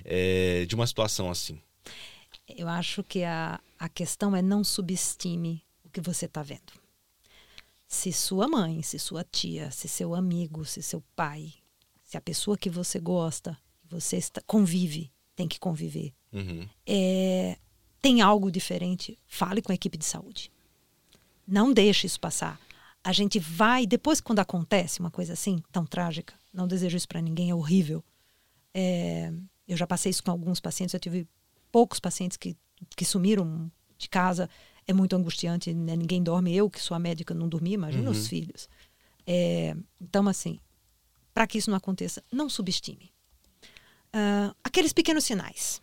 [0.03, 1.59] é, de uma situação assim?
[2.47, 6.83] Eu acho que a, a questão é não subestime o que você está vendo
[7.93, 11.53] se sua mãe, se sua tia, se seu amigo, se seu pai,
[12.03, 13.56] se a pessoa que você gosta,
[13.88, 16.67] você está, convive, tem que conviver, uhum.
[16.88, 17.56] é,
[18.01, 20.51] tem algo diferente, fale com a equipe de saúde.
[21.47, 22.60] Não deixe isso passar.
[23.03, 27.21] A gente vai, depois quando acontece uma coisa assim, tão trágica, não desejo isso para
[27.21, 28.03] ninguém, é horrível.
[28.73, 29.32] É,
[29.67, 31.27] eu já passei isso com alguns pacientes, eu tive
[31.71, 32.58] poucos pacientes que,
[32.95, 34.49] que sumiram de casa
[34.88, 35.96] é muito angustiante, né?
[35.96, 36.56] ninguém dorme.
[36.56, 38.12] Eu, que sou a médica, não dormi, imagina uhum.
[38.12, 38.69] os filhos.
[39.26, 40.60] É, então, assim,
[41.34, 43.12] para que isso não aconteça, não subestime.
[44.13, 45.82] Uh, aqueles pequenos sinais.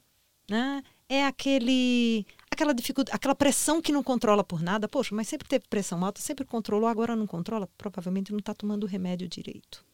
[0.48, 0.82] Né?
[1.08, 4.88] É aquele, aquela dificuldade, aquela pressão que não controla por nada.
[4.88, 7.68] Poxa, mas sempre teve pressão alta, sempre controlou, agora não controla.
[7.76, 9.84] Provavelmente não está tomando o remédio direito.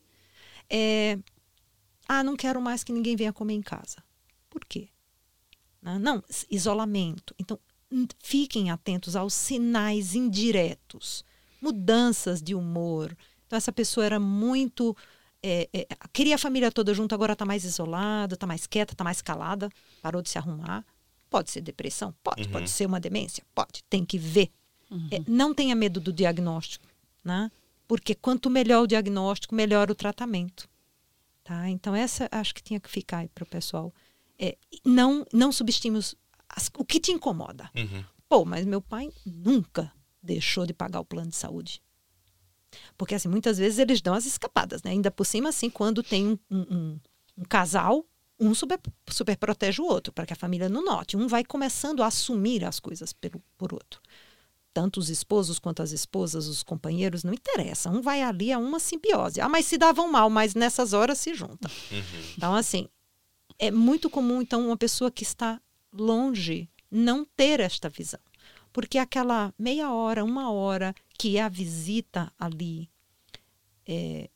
[0.68, 1.18] É,
[2.08, 4.02] ah, não quero mais que ninguém venha comer em casa.
[4.50, 4.88] Por quê?
[5.80, 7.34] Não, não isolamento.
[7.38, 7.58] Então,
[8.22, 11.24] fiquem atentos aos sinais indiretos,
[11.60, 13.16] mudanças de humor.
[13.46, 14.96] Então, essa pessoa era muito.
[15.42, 19.04] É, é, queria a família toda junto, agora está mais isolada, está mais quieta, está
[19.04, 19.70] mais calada,
[20.02, 20.84] parou de se arrumar.
[21.30, 22.14] Pode ser depressão?
[22.22, 22.42] Pode.
[22.44, 22.50] Uhum.
[22.50, 23.44] Pode ser uma demência?
[23.54, 23.84] Pode.
[23.88, 24.50] Tem que ver.
[24.90, 25.08] Uhum.
[25.10, 26.86] É, não tenha medo do diagnóstico,
[27.24, 27.50] né?
[27.88, 30.68] Porque quanto melhor o diagnóstico, melhor o tratamento.
[31.44, 31.68] Tá?
[31.68, 33.94] Então, essa acho que tinha que ficar aí para o pessoal.
[34.36, 36.16] É, não, não subestimos
[36.48, 37.70] as, o que te incomoda.
[37.74, 38.04] Uhum.
[38.28, 41.82] Pô, mas meu pai nunca deixou de pagar o plano de saúde.
[42.96, 44.90] Porque, assim, muitas vezes eles dão as escapadas, né?
[44.90, 47.00] Ainda por cima, assim, quando tem um, um,
[47.38, 48.04] um casal,
[48.38, 48.78] um super,
[49.08, 51.16] super protege o outro, para que a família não note.
[51.16, 54.00] Um vai começando a assumir as coisas pelo, por outro.
[54.74, 57.88] Tanto os esposos quanto as esposas, os companheiros, não interessa.
[57.88, 59.40] Um vai ali, é uma simbiose.
[59.40, 61.70] Ah, mas se davam mal, mas nessas horas se juntam.
[61.90, 62.22] Uhum.
[62.36, 62.88] Então, assim,
[63.58, 65.60] é muito comum, então, uma pessoa que está
[65.98, 68.20] longe não ter esta visão.
[68.72, 72.90] Porque aquela meia hora, uma hora que é a visita ali,
[73.86, 74.28] é,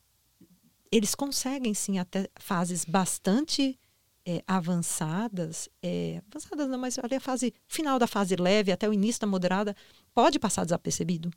[0.91, 3.79] eles conseguem sim até fases bastante
[4.25, 8.93] é, avançadas, é, avançadas não, mas ali a fase final da fase leve até o
[8.93, 9.75] início da moderada
[10.13, 11.31] pode passar desapercebido.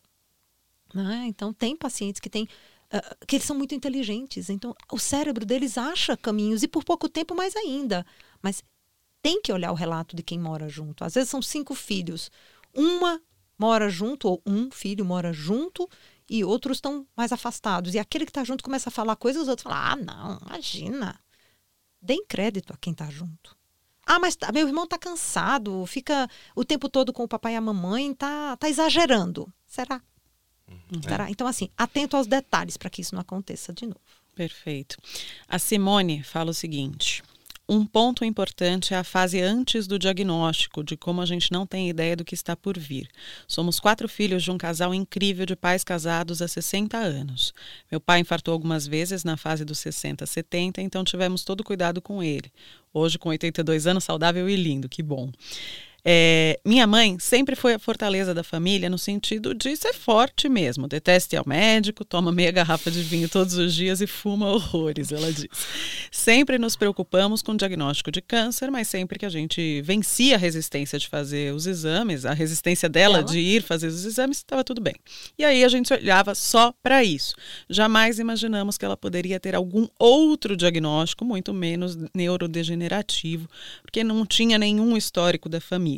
[0.93, 1.25] Né?
[1.27, 5.77] Então tem pacientes que têm uh, que eles são muito inteligentes, então o cérebro deles
[5.79, 8.07] acha caminhos e por pouco tempo mais ainda,
[8.43, 8.63] mas
[9.25, 11.03] tem que olhar o relato de quem mora junto.
[11.03, 12.31] Às vezes são cinco filhos.
[12.75, 13.19] Uma
[13.59, 15.89] mora junto, ou um filho mora junto,
[16.29, 17.95] e outros estão mais afastados.
[17.95, 21.19] E aquele que está junto começa a falar coisas, os outros falam: ah, não, imagina.
[22.03, 23.57] Deem crédito a quem está junto.
[24.05, 27.57] Ah, mas tá, meu irmão está cansado, fica o tempo todo com o papai e
[27.57, 29.51] a mamãe, tá, tá exagerando.
[29.67, 30.03] Será?
[30.69, 31.03] Uhum.
[31.03, 31.31] Será?
[31.31, 34.03] Então, assim, atento aos detalhes para que isso não aconteça de novo.
[34.35, 34.99] Perfeito.
[35.49, 37.23] A Simone fala o seguinte:
[37.67, 41.89] um ponto importante é a fase antes do diagnóstico, de como a gente não tem
[41.89, 43.09] ideia do que está por vir.
[43.49, 47.55] Somos quatro filhos de um casal incrível de pais casados há 60 anos.
[47.91, 52.23] Meu pai infartou algumas vezes na fase dos 60, 70, então tivemos todo cuidado com
[52.23, 52.53] ele.
[52.93, 55.33] Hoje, com 82 anos, saudável e lindo, que bom.
[56.07, 60.87] É, minha mãe sempre foi a fortaleza da família no sentido de ser forte mesmo.
[60.87, 65.11] Deteste ir ao médico, toma meia garrafa de vinho todos os dias e fuma horrores,
[65.11, 65.49] ela diz.
[66.11, 70.39] Sempre nos preocupamos com o diagnóstico de câncer, mas sempre que a gente vencia a
[70.39, 73.25] resistência de fazer os exames, a resistência dela Ela?
[73.25, 74.95] de ir fazer os exames, estava tudo bem.
[75.39, 77.35] E aí a gente olhava só para isso.
[77.71, 83.49] Jamais imaginamos que ela poderia ter algum outro diagnóstico, muito menos neurodegenerativo,
[83.81, 85.94] porque não tinha nenhum histórico da família.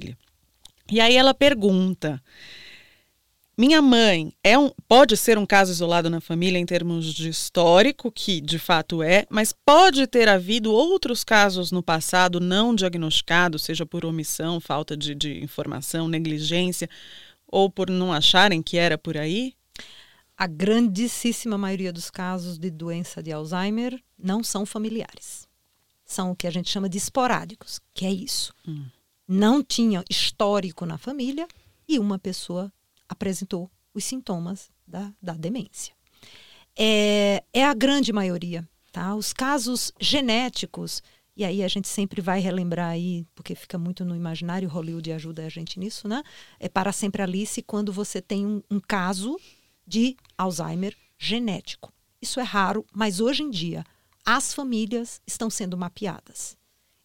[0.91, 2.23] E aí ela pergunta:
[3.59, 8.13] minha mãe é um, pode ser um caso isolado na família em termos de histórico,
[8.13, 13.87] que de fato é, mas pode ter havido outros casos no passado não diagnosticados, seja
[13.87, 16.87] por omissão, falta de, de informação, negligência,
[17.47, 19.55] ou por não acharem que era por aí?
[20.37, 25.49] A grandíssima maioria dos casos de doença de Alzheimer não são familiares.
[26.05, 28.55] São o que a gente chama de esporádicos, que é isso.
[29.27, 31.47] Não tinha histórico na família
[31.89, 32.73] e uma pessoa
[33.09, 35.95] apresentou os sintomas da, da demência.
[36.79, 39.15] É, é a grande maioria, tá?
[39.15, 41.03] Os casos genéticos,
[41.37, 45.47] e aí a gente sempre vai relembrar aí, porque fica muito no imaginário, Hollywood ajuda
[45.47, 46.23] a gente nisso, né?
[46.61, 49.41] É para sempre Alice quando você tem um, um caso
[49.87, 51.93] de Alzheimer genético.
[52.21, 53.85] Isso é raro, mas hoje em dia
[54.25, 56.57] as famílias estão sendo mapeadas.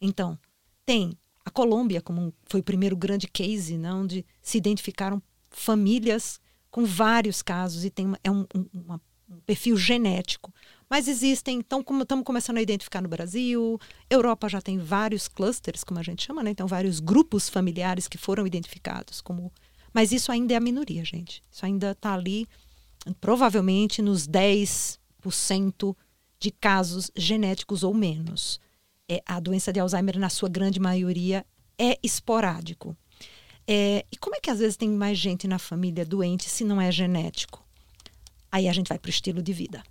[0.02, 0.38] Então,
[0.86, 6.86] tem a Colômbia como foi o primeiro grande case, né, onde se identificaram famílias com
[6.86, 9.00] vários casos e tem uma- é um, um-
[9.30, 10.54] um perfil genético.
[10.90, 15.84] Mas existem, então, como estamos começando a identificar no Brasil, Europa já tem vários clusters,
[15.86, 16.52] como a gente chama, né?
[16.52, 19.52] Então, vários grupos familiares que foram identificados como.
[19.94, 21.42] Mas isso ainda é a minoria, gente.
[21.50, 22.46] Isso ainda está ali,
[23.20, 25.96] provavelmente nos 10%
[26.40, 28.60] de casos genéticos ou menos.
[29.12, 31.46] É, a doença de Alzheimer, na sua grande maioria,
[31.78, 32.96] é esporádico.
[33.68, 36.80] É, e como é que às vezes tem mais gente na família doente se não
[36.80, 37.62] é genético?
[38.50, 39.84] Aí a gente vai para o estilo de vida.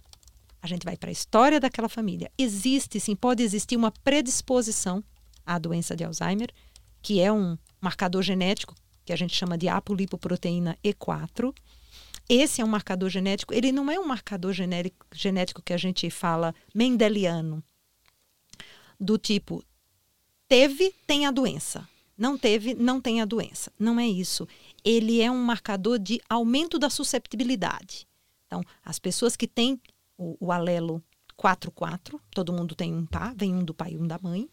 [0.63, 2.33] A gente vai para a história daquela família.
[2.39, 5.05] Existe, sim, pode existir uma predisposição
[5.45, 6.49] à doença de Alzheimer,
[7.03, 11.55] que é um marcador genético que a gente chama de apolipoproteína E4.
[12.27, 16.09] Esse é um marcador genético, ele não é um marcador genérico- genético que a gente
[16.09, 17.63] fala mendeliano,
[19.01, 19.65] do tipo,
[20.47, 21.89] teve, tem a doença.
[22.17, 23.73] Não teve, não tem a doença.
[23.79, 24.47] Não é isso.
[24.85, 28.07] Ele é um marcador de aumento da susceptibilidade.
[28.47, 29.81] Então, as pessoas que têm
[30.19, 31.03] o, o alelo
[31.35, 34.51] 44, todo mundo tem um par, vem um do pai e um da mãe.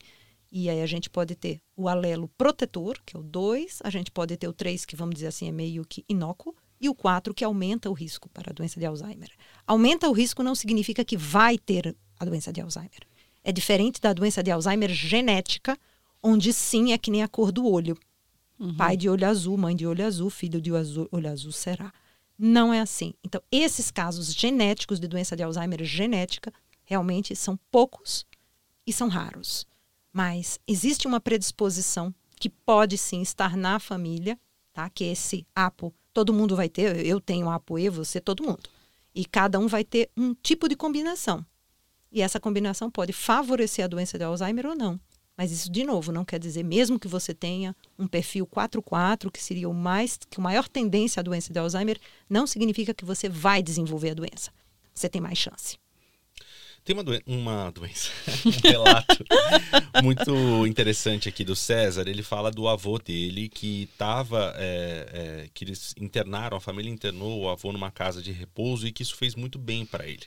[0.49, 4.09] E aí a gente pode ter o alelo protetor, que é o 2, a gente
[4.09, 7.33] pode ter o 3, que vamos dizer assim é meio que inócuo, e o 4,
[7.33, 9.29] que aumenta o risco para a doença de Alzheimer.
[9.65, 13.01] Aumenta o risco não significa que vai ter a doença de Alzheimer.
[13.47, 15.77] É diferente da doença de Alzheimer genética,
[16.21, 17.97] onde sim é que nem a cor do olho.
[18.75, 21.93] Pai de olho azul, mãe de olho azul, filho de azul- olho azul será.
[22.37, 23.13] Não é assim.
[23.23, 26.51] Então, esses casos genéticos de doença de Alzheimer genética
[26.83, 28.25] realmente são poucos
[28.85, 29.65] e são raros.
[30.11, 34.37] Mas existe uma predisposição que pode sim estar na família,
[34.73, 34.89] tá?
[34.89, 38.67] Que esse APO, todo mundo vai ter, eu tenho APOE, você, todo mundo.
[39.15, 41.45] E cada um vai ter um tipo de combinação.
[42.11, 44.99] E essa combinação pode favorecer a doença de Alzheimer ou não.
[45.37, 49.41] Mas isso, de novo, não quer dizer, mesmo que você tenha um perfil 4-4, que
[49.41, 53.61] seria o mais, que maior tendência à doença de Alzheimer, não significa que você vai
[53.61, 54.51] desenvolver a doença.
[54.95, 55.77] Você tem mais chance.
[56.87, 58.09] Tem uma, doen- uma doença,
[58.47, 59.25] um relato
[60.01, 62.07] muito interessante aqui do César.
[62.07, 64.55] Ele fala do avô dele que estava,
[65.53, 69.17] que eles internaram, a família internou o avô numa casa de repouso e que isso
[69.17, 70.23] fez muito bem para ele.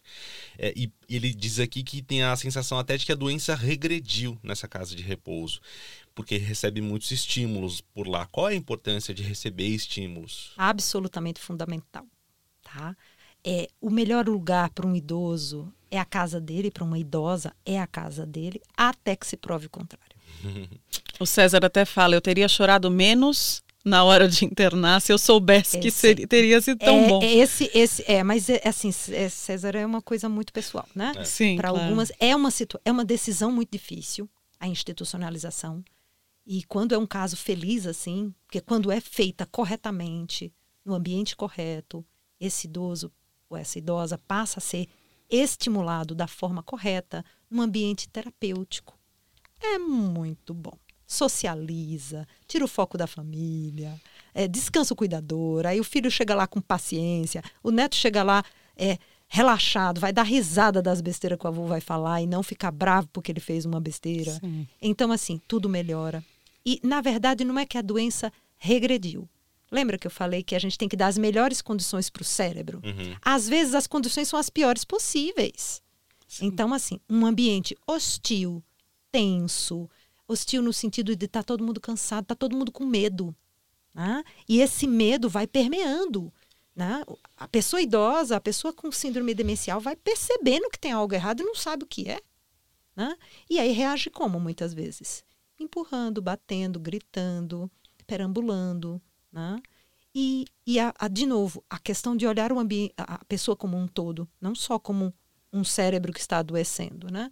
[0.59, 4.39] É, e ele diz aqui que tem a sensação até de que a doença regrediu
[4.43, 5.63] nessa casa de repouso,
[6.15, 8.27] porque recebe muitos estímulos por lá.
[8.27, 10.53] Qual é a importância de receber estímulos?
[10.59, 12.05] Absolutamente fundamental,
[12.63, 12.95] tá?
[13.43, 17.81] É, o melhor lugar para um idoso é a casa dele, para uma idosa é
[17.81, 20.17] a casa dele, até que se prove o contrário.
[21.19, 25.79] O César até fala, eu teria chorado menos na hora de internar se eu soubesse
[25.79, 27.23] que Esse- seria, teria sido tão é, bom.
[27.23, 31.13] é esse, esse, é, mas é, assim, é, César é uma coisa muito pessoal, né?
[31.25, 31.85] Sim, Para claro.
[31.85, 32.49] algumas é uma
[32.85, 35.85] é uma decisão muito difícil a institucionalização
[36.47, 40.53] e quando é um caso feliz assim, porque quando é feita corretamente
[40.85, 42.05] no ambiente correto,
[42.39, 43.13] esse idoso
[43.49, 44.89] ou essa idosa passa a ser
[45.31, 48.99] estimulado da forma correta num ambiente terapêutico.
[49.63, 50.77] É muito bom.
[51.07, 54.01] Socializa, tira o foco da família,
[54.33, 55.67] é, descansa o cuidador.
[55.67, 58.45] Aí o filho chega lá com paciência, o neto chega lá
[58.77, 58.97] é,
[59.29, 63.09] relaxado, vai dar risada das besteiras que o avô vai falar e não ficar bravo
[63.13, 64.33] porque ele fez uma besteira.
[64.33, 64.67] Sim.
[64.81, 66.25] Então, assim, tudo melhora.
[66.65, 69.29] E, na verdade, não é que a doença regrediu.
[69.71, 72.25] Lembra que eu falei que a gente tem que dar as melhores condições para o
[72.25, 72.81] cérebro?
[72.85, 73.15] Uhum.
[73.23, 75.81] Às vezes as condições são as piores possíveis.
[76.27, 76.47] Sim.
[76.47, 78.63] Então, assim, um ambiente hostil,
[79.13, 79.89] tenso,
[80.27, 83.35] hostil no sentido de estar todo mundo cansado, tá todo mundo com medo.
[83.95, 84.23] Né?
[84.49, 86.33] E esse medo vai permeando.
[86.75, 87.05] Né?
[87.37, 91.45] A pessoa idosa, a pessoa com síndrome demencial vai percebendo que tem algo errado e
[91.45, 92.21] não sabe o que é.
[92.97, 93.17] Né?
[93.49, 95.25] E aí reage como muitas vezes?
[95.59, 97.71] Empurrando, batendo, gritando,
[98.07, 99.01] perambulando.
[99.33, 99.61] Né?
[100.15, 103.77] E, e a, a, de novo, a questão de olhar o ambiente, a pessoa como
[103.77, 105.15] um todo, não só como
[105.53, 107.11] um cérebro que está adoecendo.
[107.13, 107.31] Né?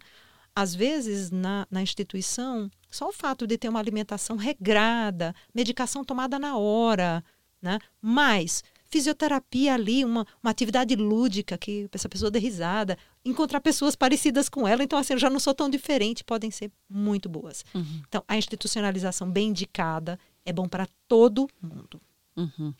[0.55, 6.39] Às vezes, na, na instituição, só o fato de ter uma alimentação regrada, medicação tomada
[6.39, 7.23] na hora,
[7.61, 7.79] né?
[8.01, 14.49] mas fisioterapia ali, uma, uma atividade lúdica que essa pessoa dê risada, encontrar pessoas parecidas
[14.49, 17.63] com ela, então assim, eu já não sou tão diferente, podem ser muito boas.
[17.73, 18.01] Uhum.
[18.07, 20.19] Então, a institucionalização bem indicada
[20.49, 22.01] é bom para todo mundo.
[22.39, 22.73] Uhum.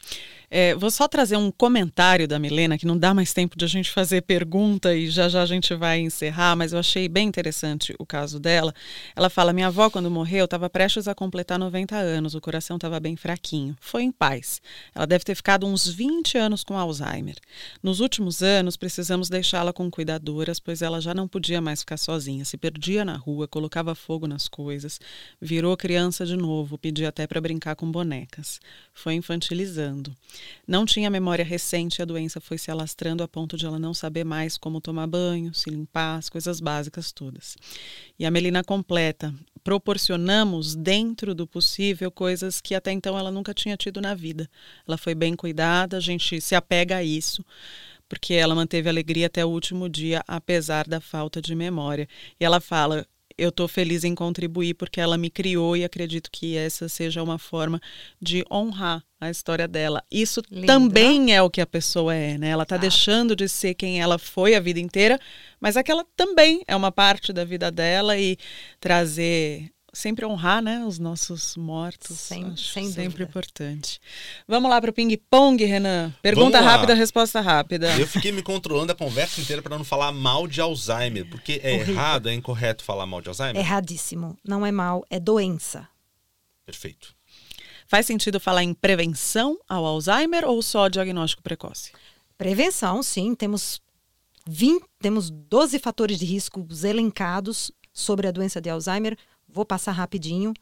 [0.50, 3.68] É, vou só trazer um comentário da Milena, que não dá mais tempo de a
[3.68, 7.94] gente fazer pergunta e já já a gente vai encerrar, mas eu achei bem interessante
[8.00, 8.74] o caso dela.
[9.16, 13.00] Ela fala: Minha avó, quando morreu, estava prestes a completar 90 anos, o coração estava
[13.00, 13.76] bem fraquinho.
[13.82, 14.62] Foi em paz.
[14.96, 17.36] Ela deve ter ficado uns 20 anos com Alzheimer.
[17.84, 22.46] Nos últimos anos, precisamos deixá-la com cuidadoras, pois ela já não podia mais ficar sozinha.
[22.46, 25.00] Se perdia na rua, colocava fogo nas coisas,
[25.42, 28.60] virou criança de novo, pedia até para brincar com bonecas.
[28.94, 30.16] Foi infantil utilizando.
[30.68, 34.24] Não tinha memória recente a doença foi se alastrando a ponto de ela não saber
[34.24, 37.58] mais como tomar banho, se limpar, as coisas básicas todas.
[38.18, 39.34] E a Melina completa:
[39.64, 44.48] proporcionamos, dentro do possível, coisas que até então ela nunca tinha tido na vida.
[44.88, 47.44] Ela foi bem cuidada, a gente se apega a isso
[48.08, 52.08] porque ela manteve alegria até o último dia, apesar da falta de memória.
[52.40, 53.06] E ela fala:
[53.40, 57.40] eu estou feliz em contribuir porque ela me criou e acredito que essa seja uma
[57.40, 57.80] forma
[58.22, 60.04] de honrar a história dela.
[60.12, 60.68] Isso Lindo.
[60.68, 62.50] também é o que a pessoa é, né?
[62.50, 62.82] Ela está Exato.
[62.82, 65.20] deixando de ser quem ela foi a vida inteira,
[65.60, 68.38] mas aquela também é uma parte da vida dela e
[68.80, 72.18] trazer sempre honrar, né, os nossos mortos.
[72.18, 73.24] Sem- Acho sem sempre dúvida.
[73.24, 74.00] importante.
[74.48, 76.14] Vamos lá para o ping-pong, Renan.
[76.22, 77.98] Pergunta rápida, resposta rápida.
[78.00, 81.74] Eu fiquei me controlando a conversa inteira para não falar mal de Alzheimer, porque é
[81.76, 81.94] Horrível.
[81.96, 83.58] errado, é incorreto falar mal de Alzheimer?
[83.62, 84.38] Erradíssimo.
[84.48, 85.88] Não é mal, é doença.
[86.66, 87.16] Perfeito.
[87.88, 91.92] Faz sentido falar em prevenção ao Alzheimer ou só diagnóstico precoce?
[92.38, 93.34] Prevenção, sim.
[93.34, 93.82] Temos
[94.48, 99.18] 20, temos 12 fatores de riscos elencados sobre a doença de Alzheimer.
[99.52, 100.54] Vou passar rapidinho.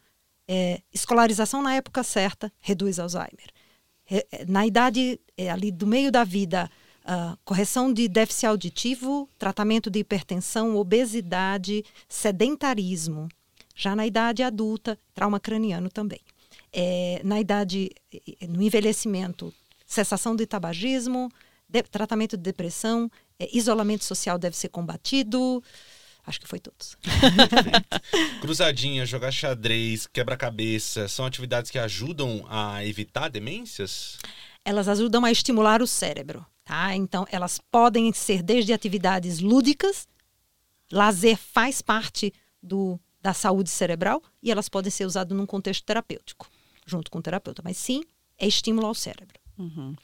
[0.48, 3.50] É, escolarização na época certa reduz Alzheimer.
[4.06, 6.70] Re- é, na idade é, ali do meio da vida,
[7.04, 13.28] ah, correção de déficit auditivo, tratamento de hipertensão, obesidade, sedentarismo.
[13.76, 16.22] Já na idade adulta, trauma craniano também.
[16.72, 17.92] É, na idade,
[18.48, 19.54] no envelhecimento,
[19.86, 21.30] cessação de tabagismo,
[21.68, 25.62] de- tratamento de depressão, é, isolamento social deve ser combatido.
[26.28, 26.98] Acho que foi todos.
[28.42, 34.20] Cruzadinha, jogar xadrez, quebra-cabeça, são atividades que ajudam a evitar demências?
[34.66, 36.94] Elas ajudam a estimular o cérebro, tá?
[36.94, 40.06] Então, elas podem ser desde atividades lúdicas,
[40.92, 46.52] lazer faz parte do, da saúde cerebral e elas podem ser usadas num contexto terapêutico,
[46.86, 47.62] junto com o terapeuta.
[47.64, 48.04] Mas sim,
[48.38, 49.40] é estímulo ao cérebro.
[49.58, 49.95] Uhum.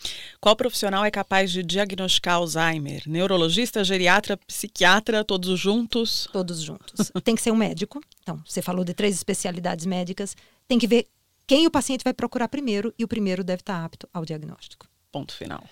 [0.41, 3.03] Qual profissional é capaz de diagnosticar Alzheimer?
[3.07, 6.27] Neurologista, geriatra, psiquiatra, todos juntos?
[6.31, 7.11] todos juntos.
[7.23, 8.01] Tem que ser um médico.
[8.21, 10.35] Então, você falou de três especialidades médicas.
[10.67, 11.07] Tem que ver
[11.45, 14.87] quem o paciente vai procurar primeiro e o primeiro deve estar apto ao diagnóstico.
[15.11, 15.63] Ponto final.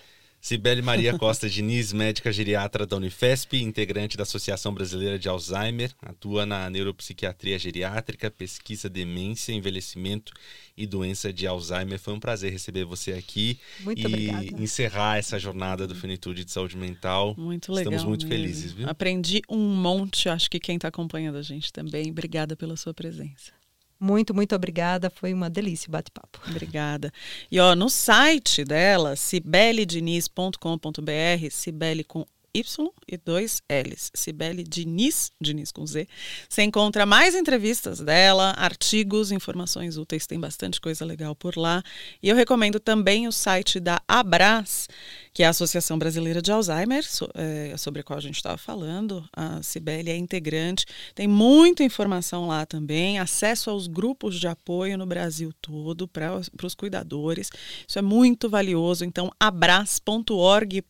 [0.42, 6.44] Cibele Maria Costa Diniz, médica geriatra da Unifesp, integrante da Associação Brasileira de Alzheimer, atua
[6.44, 10.32] na neuropsiquiatria geriátrica, pesquisa demência, envelhecimento
[10.76, 11.96] e doença de Alzheimer.
[11.96, 14.44] Foi um prazer receber você aqui Muito e obrigada.
[14.60, 17.36] encerrar essa jornada do Finitude de Saúde Mental.
[17.38, 17.92] Muito legal.
[17.92, 18.42] Estamos muito mesmo.
[18.42, 18.88] felizes, viu?
[18.90, 22.10] Aprendi um monte, acho que quem está acompanhando a gente também.
[22.10, 23.61] Obrigada pela sua presença.
[24.02, 25.08] Muito, muito obrigada.
[25.08, 26.40] Foi uma delícia o bate-papo.
[26.48, 27.12] Obrigada.
[27.48, 34.10] E ó, no site dela, cibelediniz.com.br, Cibele com Y e dois L's.
[34.12, 36.08] Cibele Diniz, Diniz com Z.
[36.48, 41.80] Você encontra mais entrevistas dela, artigos, informações úteis, tem bastante coisa legal por lá.
[42.20, 44.88] E eu recomendo também o site da Abras,
[45.34, 48.58] que é a Associação Brasileira de Alzheimer, so- é, sobre a qual a gente estava
[48.58, 49.24] falando.
[49.34, 55.06] A Cibele é integrante, tem muita informação lá também, acesso aos grupos de apoio no
[55.06, 57.48] Brasil todo para os cuidadores.
[57.88, 59.04] Isso é muito valioso.
[59.04, 60.82] Então, abras.org.br,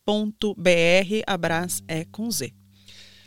[1.27, 2.51] Abras é com Z.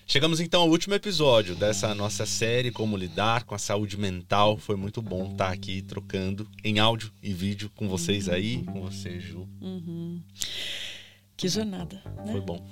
[0.08, 4.56] Chegamos então ao último episódio dessa nossa série Como Lidar com a Saúde Mental.
[4.56, 9.18] Foi muito bom estar aqui trocando em áudio e vídeo com vocês aí, com você,
[9.18, 9.48] Ju.
[9.60, 10.22] Uhum.
[11.36, 12.32] Que jornada, né?
[12.32, 12.64] Foi bom.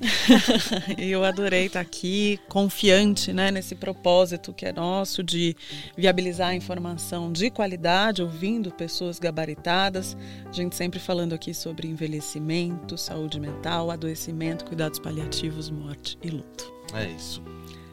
[0.96, 5.54] Eu adorei estar aqui, confiante né, nesse propósito que é nosso de
[5.94, 10.16] viabilizar a informação de qualidade, ouvindo pessoas gabaritadas.
[10.46, 16.72] A gente sempre falando aqui sobre envelhecimento, saúde mental, adoecimento, cuidados paliativos, morte e luto.
[16.94, 17.42] É isso.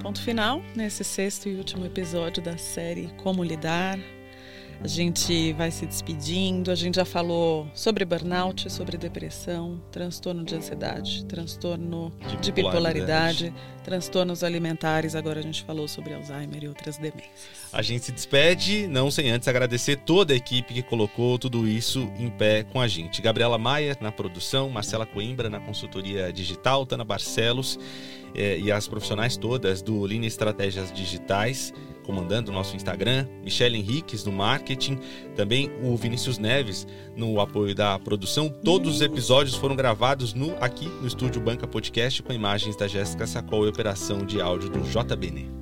[0.00, 3.98] Ponto final nesse sexto e último episódio da série Como Lidar,
[4.82, 6.70] a gente vai se despedindo.
[6.70, 13.52] A gente já falou sobre burnout, sobre depressão, transtorno de ansiedade, transtorno de, de bipolaridade,
[13.84, 15.14] transtornos alimentares.
[15.14, 17.50] Agora a gente falou sobre Alzheimer e outras demências.
[17.72, 22.10] A gente se despede, não sem antes agradecer toda a equipe que colocou tudo isso
[22.18, 23.20] em pé com a gente.
[23.20, 27.78] Gabriela Maia na produção, Marcela Coimbra na consultoria digital, Tana Barcelos
[28.34, 31.74] eh, e as profissionais todas do Linha Estratégias Digitais
[32.10, 34.98] comandando o nosso Instagram, Michelle Henriques no marketing,
[35.36, 36.84] também o Vinícius Neves
[37.16, 38.48] no apoio da produção.
[38.48, 43.28] Todos os episódios foram gravados no, aqui no estúdio Banca Podcast com imagens da Jéssica
[43.28, 45.59] Sacol e operação de áudio do JBN.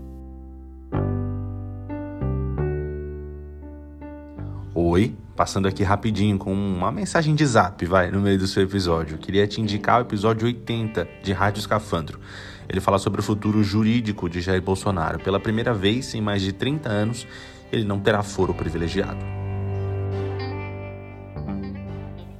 [4.90, 9.18] Oi, passando aqui rapidinho com uma mensagem de zap, vai, no meio do seu episódio.
[9.18, 12.18] queria te indicar o episódio 80 de Rádio Escafandro.
[12.66, 15.18] Ele fala sobre o futuro jurídico de Jair Bolsonaro.
[15.18, 17.26] Pela primeira vez em mais de 30 anos,
[17.70, 19.18] ele não terá foro privilegiado.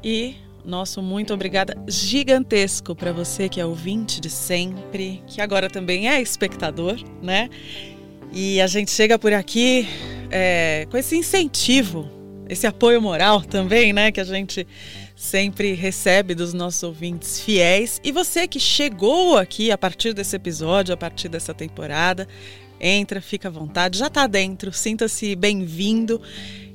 [0.02, 6.08] E nosso muito obrigada gigantesco para você que é ouvinte de sempre, que agora também
[6.08, 7.50] é espectador, né?
[8.32, 9.86] E a gente chega por aqui
[10.30, 12.17] é, com esse incentivo,
[12.48, 14.10] esse apoio moral também, né?
[14.10, 14.66] Que a gente
[15.14, 18.00] sempre recebe dos nossos ouvintes fiéis.
[18.02, 22.26] E você que chegou aqui a partir desse episódio, a partir dessa temporada,
[22.80, 26.20] entra, fica à vontade, já está dentro, sinta-se bem-vindo.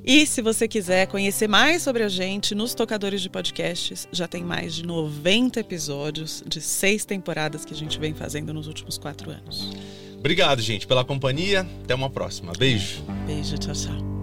[0.05, 4.43] E se você quiser conhecer mais sobre a gente nos tocadores de podcasts, já tem
[4.43, 9.31] mais de 90 episódios de seis temporadas que a gente vem fazendo nos últimos quatro
[9.31, 9.71] anos.
[10.19, 11.65] Obrigado, gente, pela companhia.
[11.83, 12.51] Até uma próxima.
[12.57, 13.01] Beijo.
[13.25, 14.22] Beijo, tchau, tchau.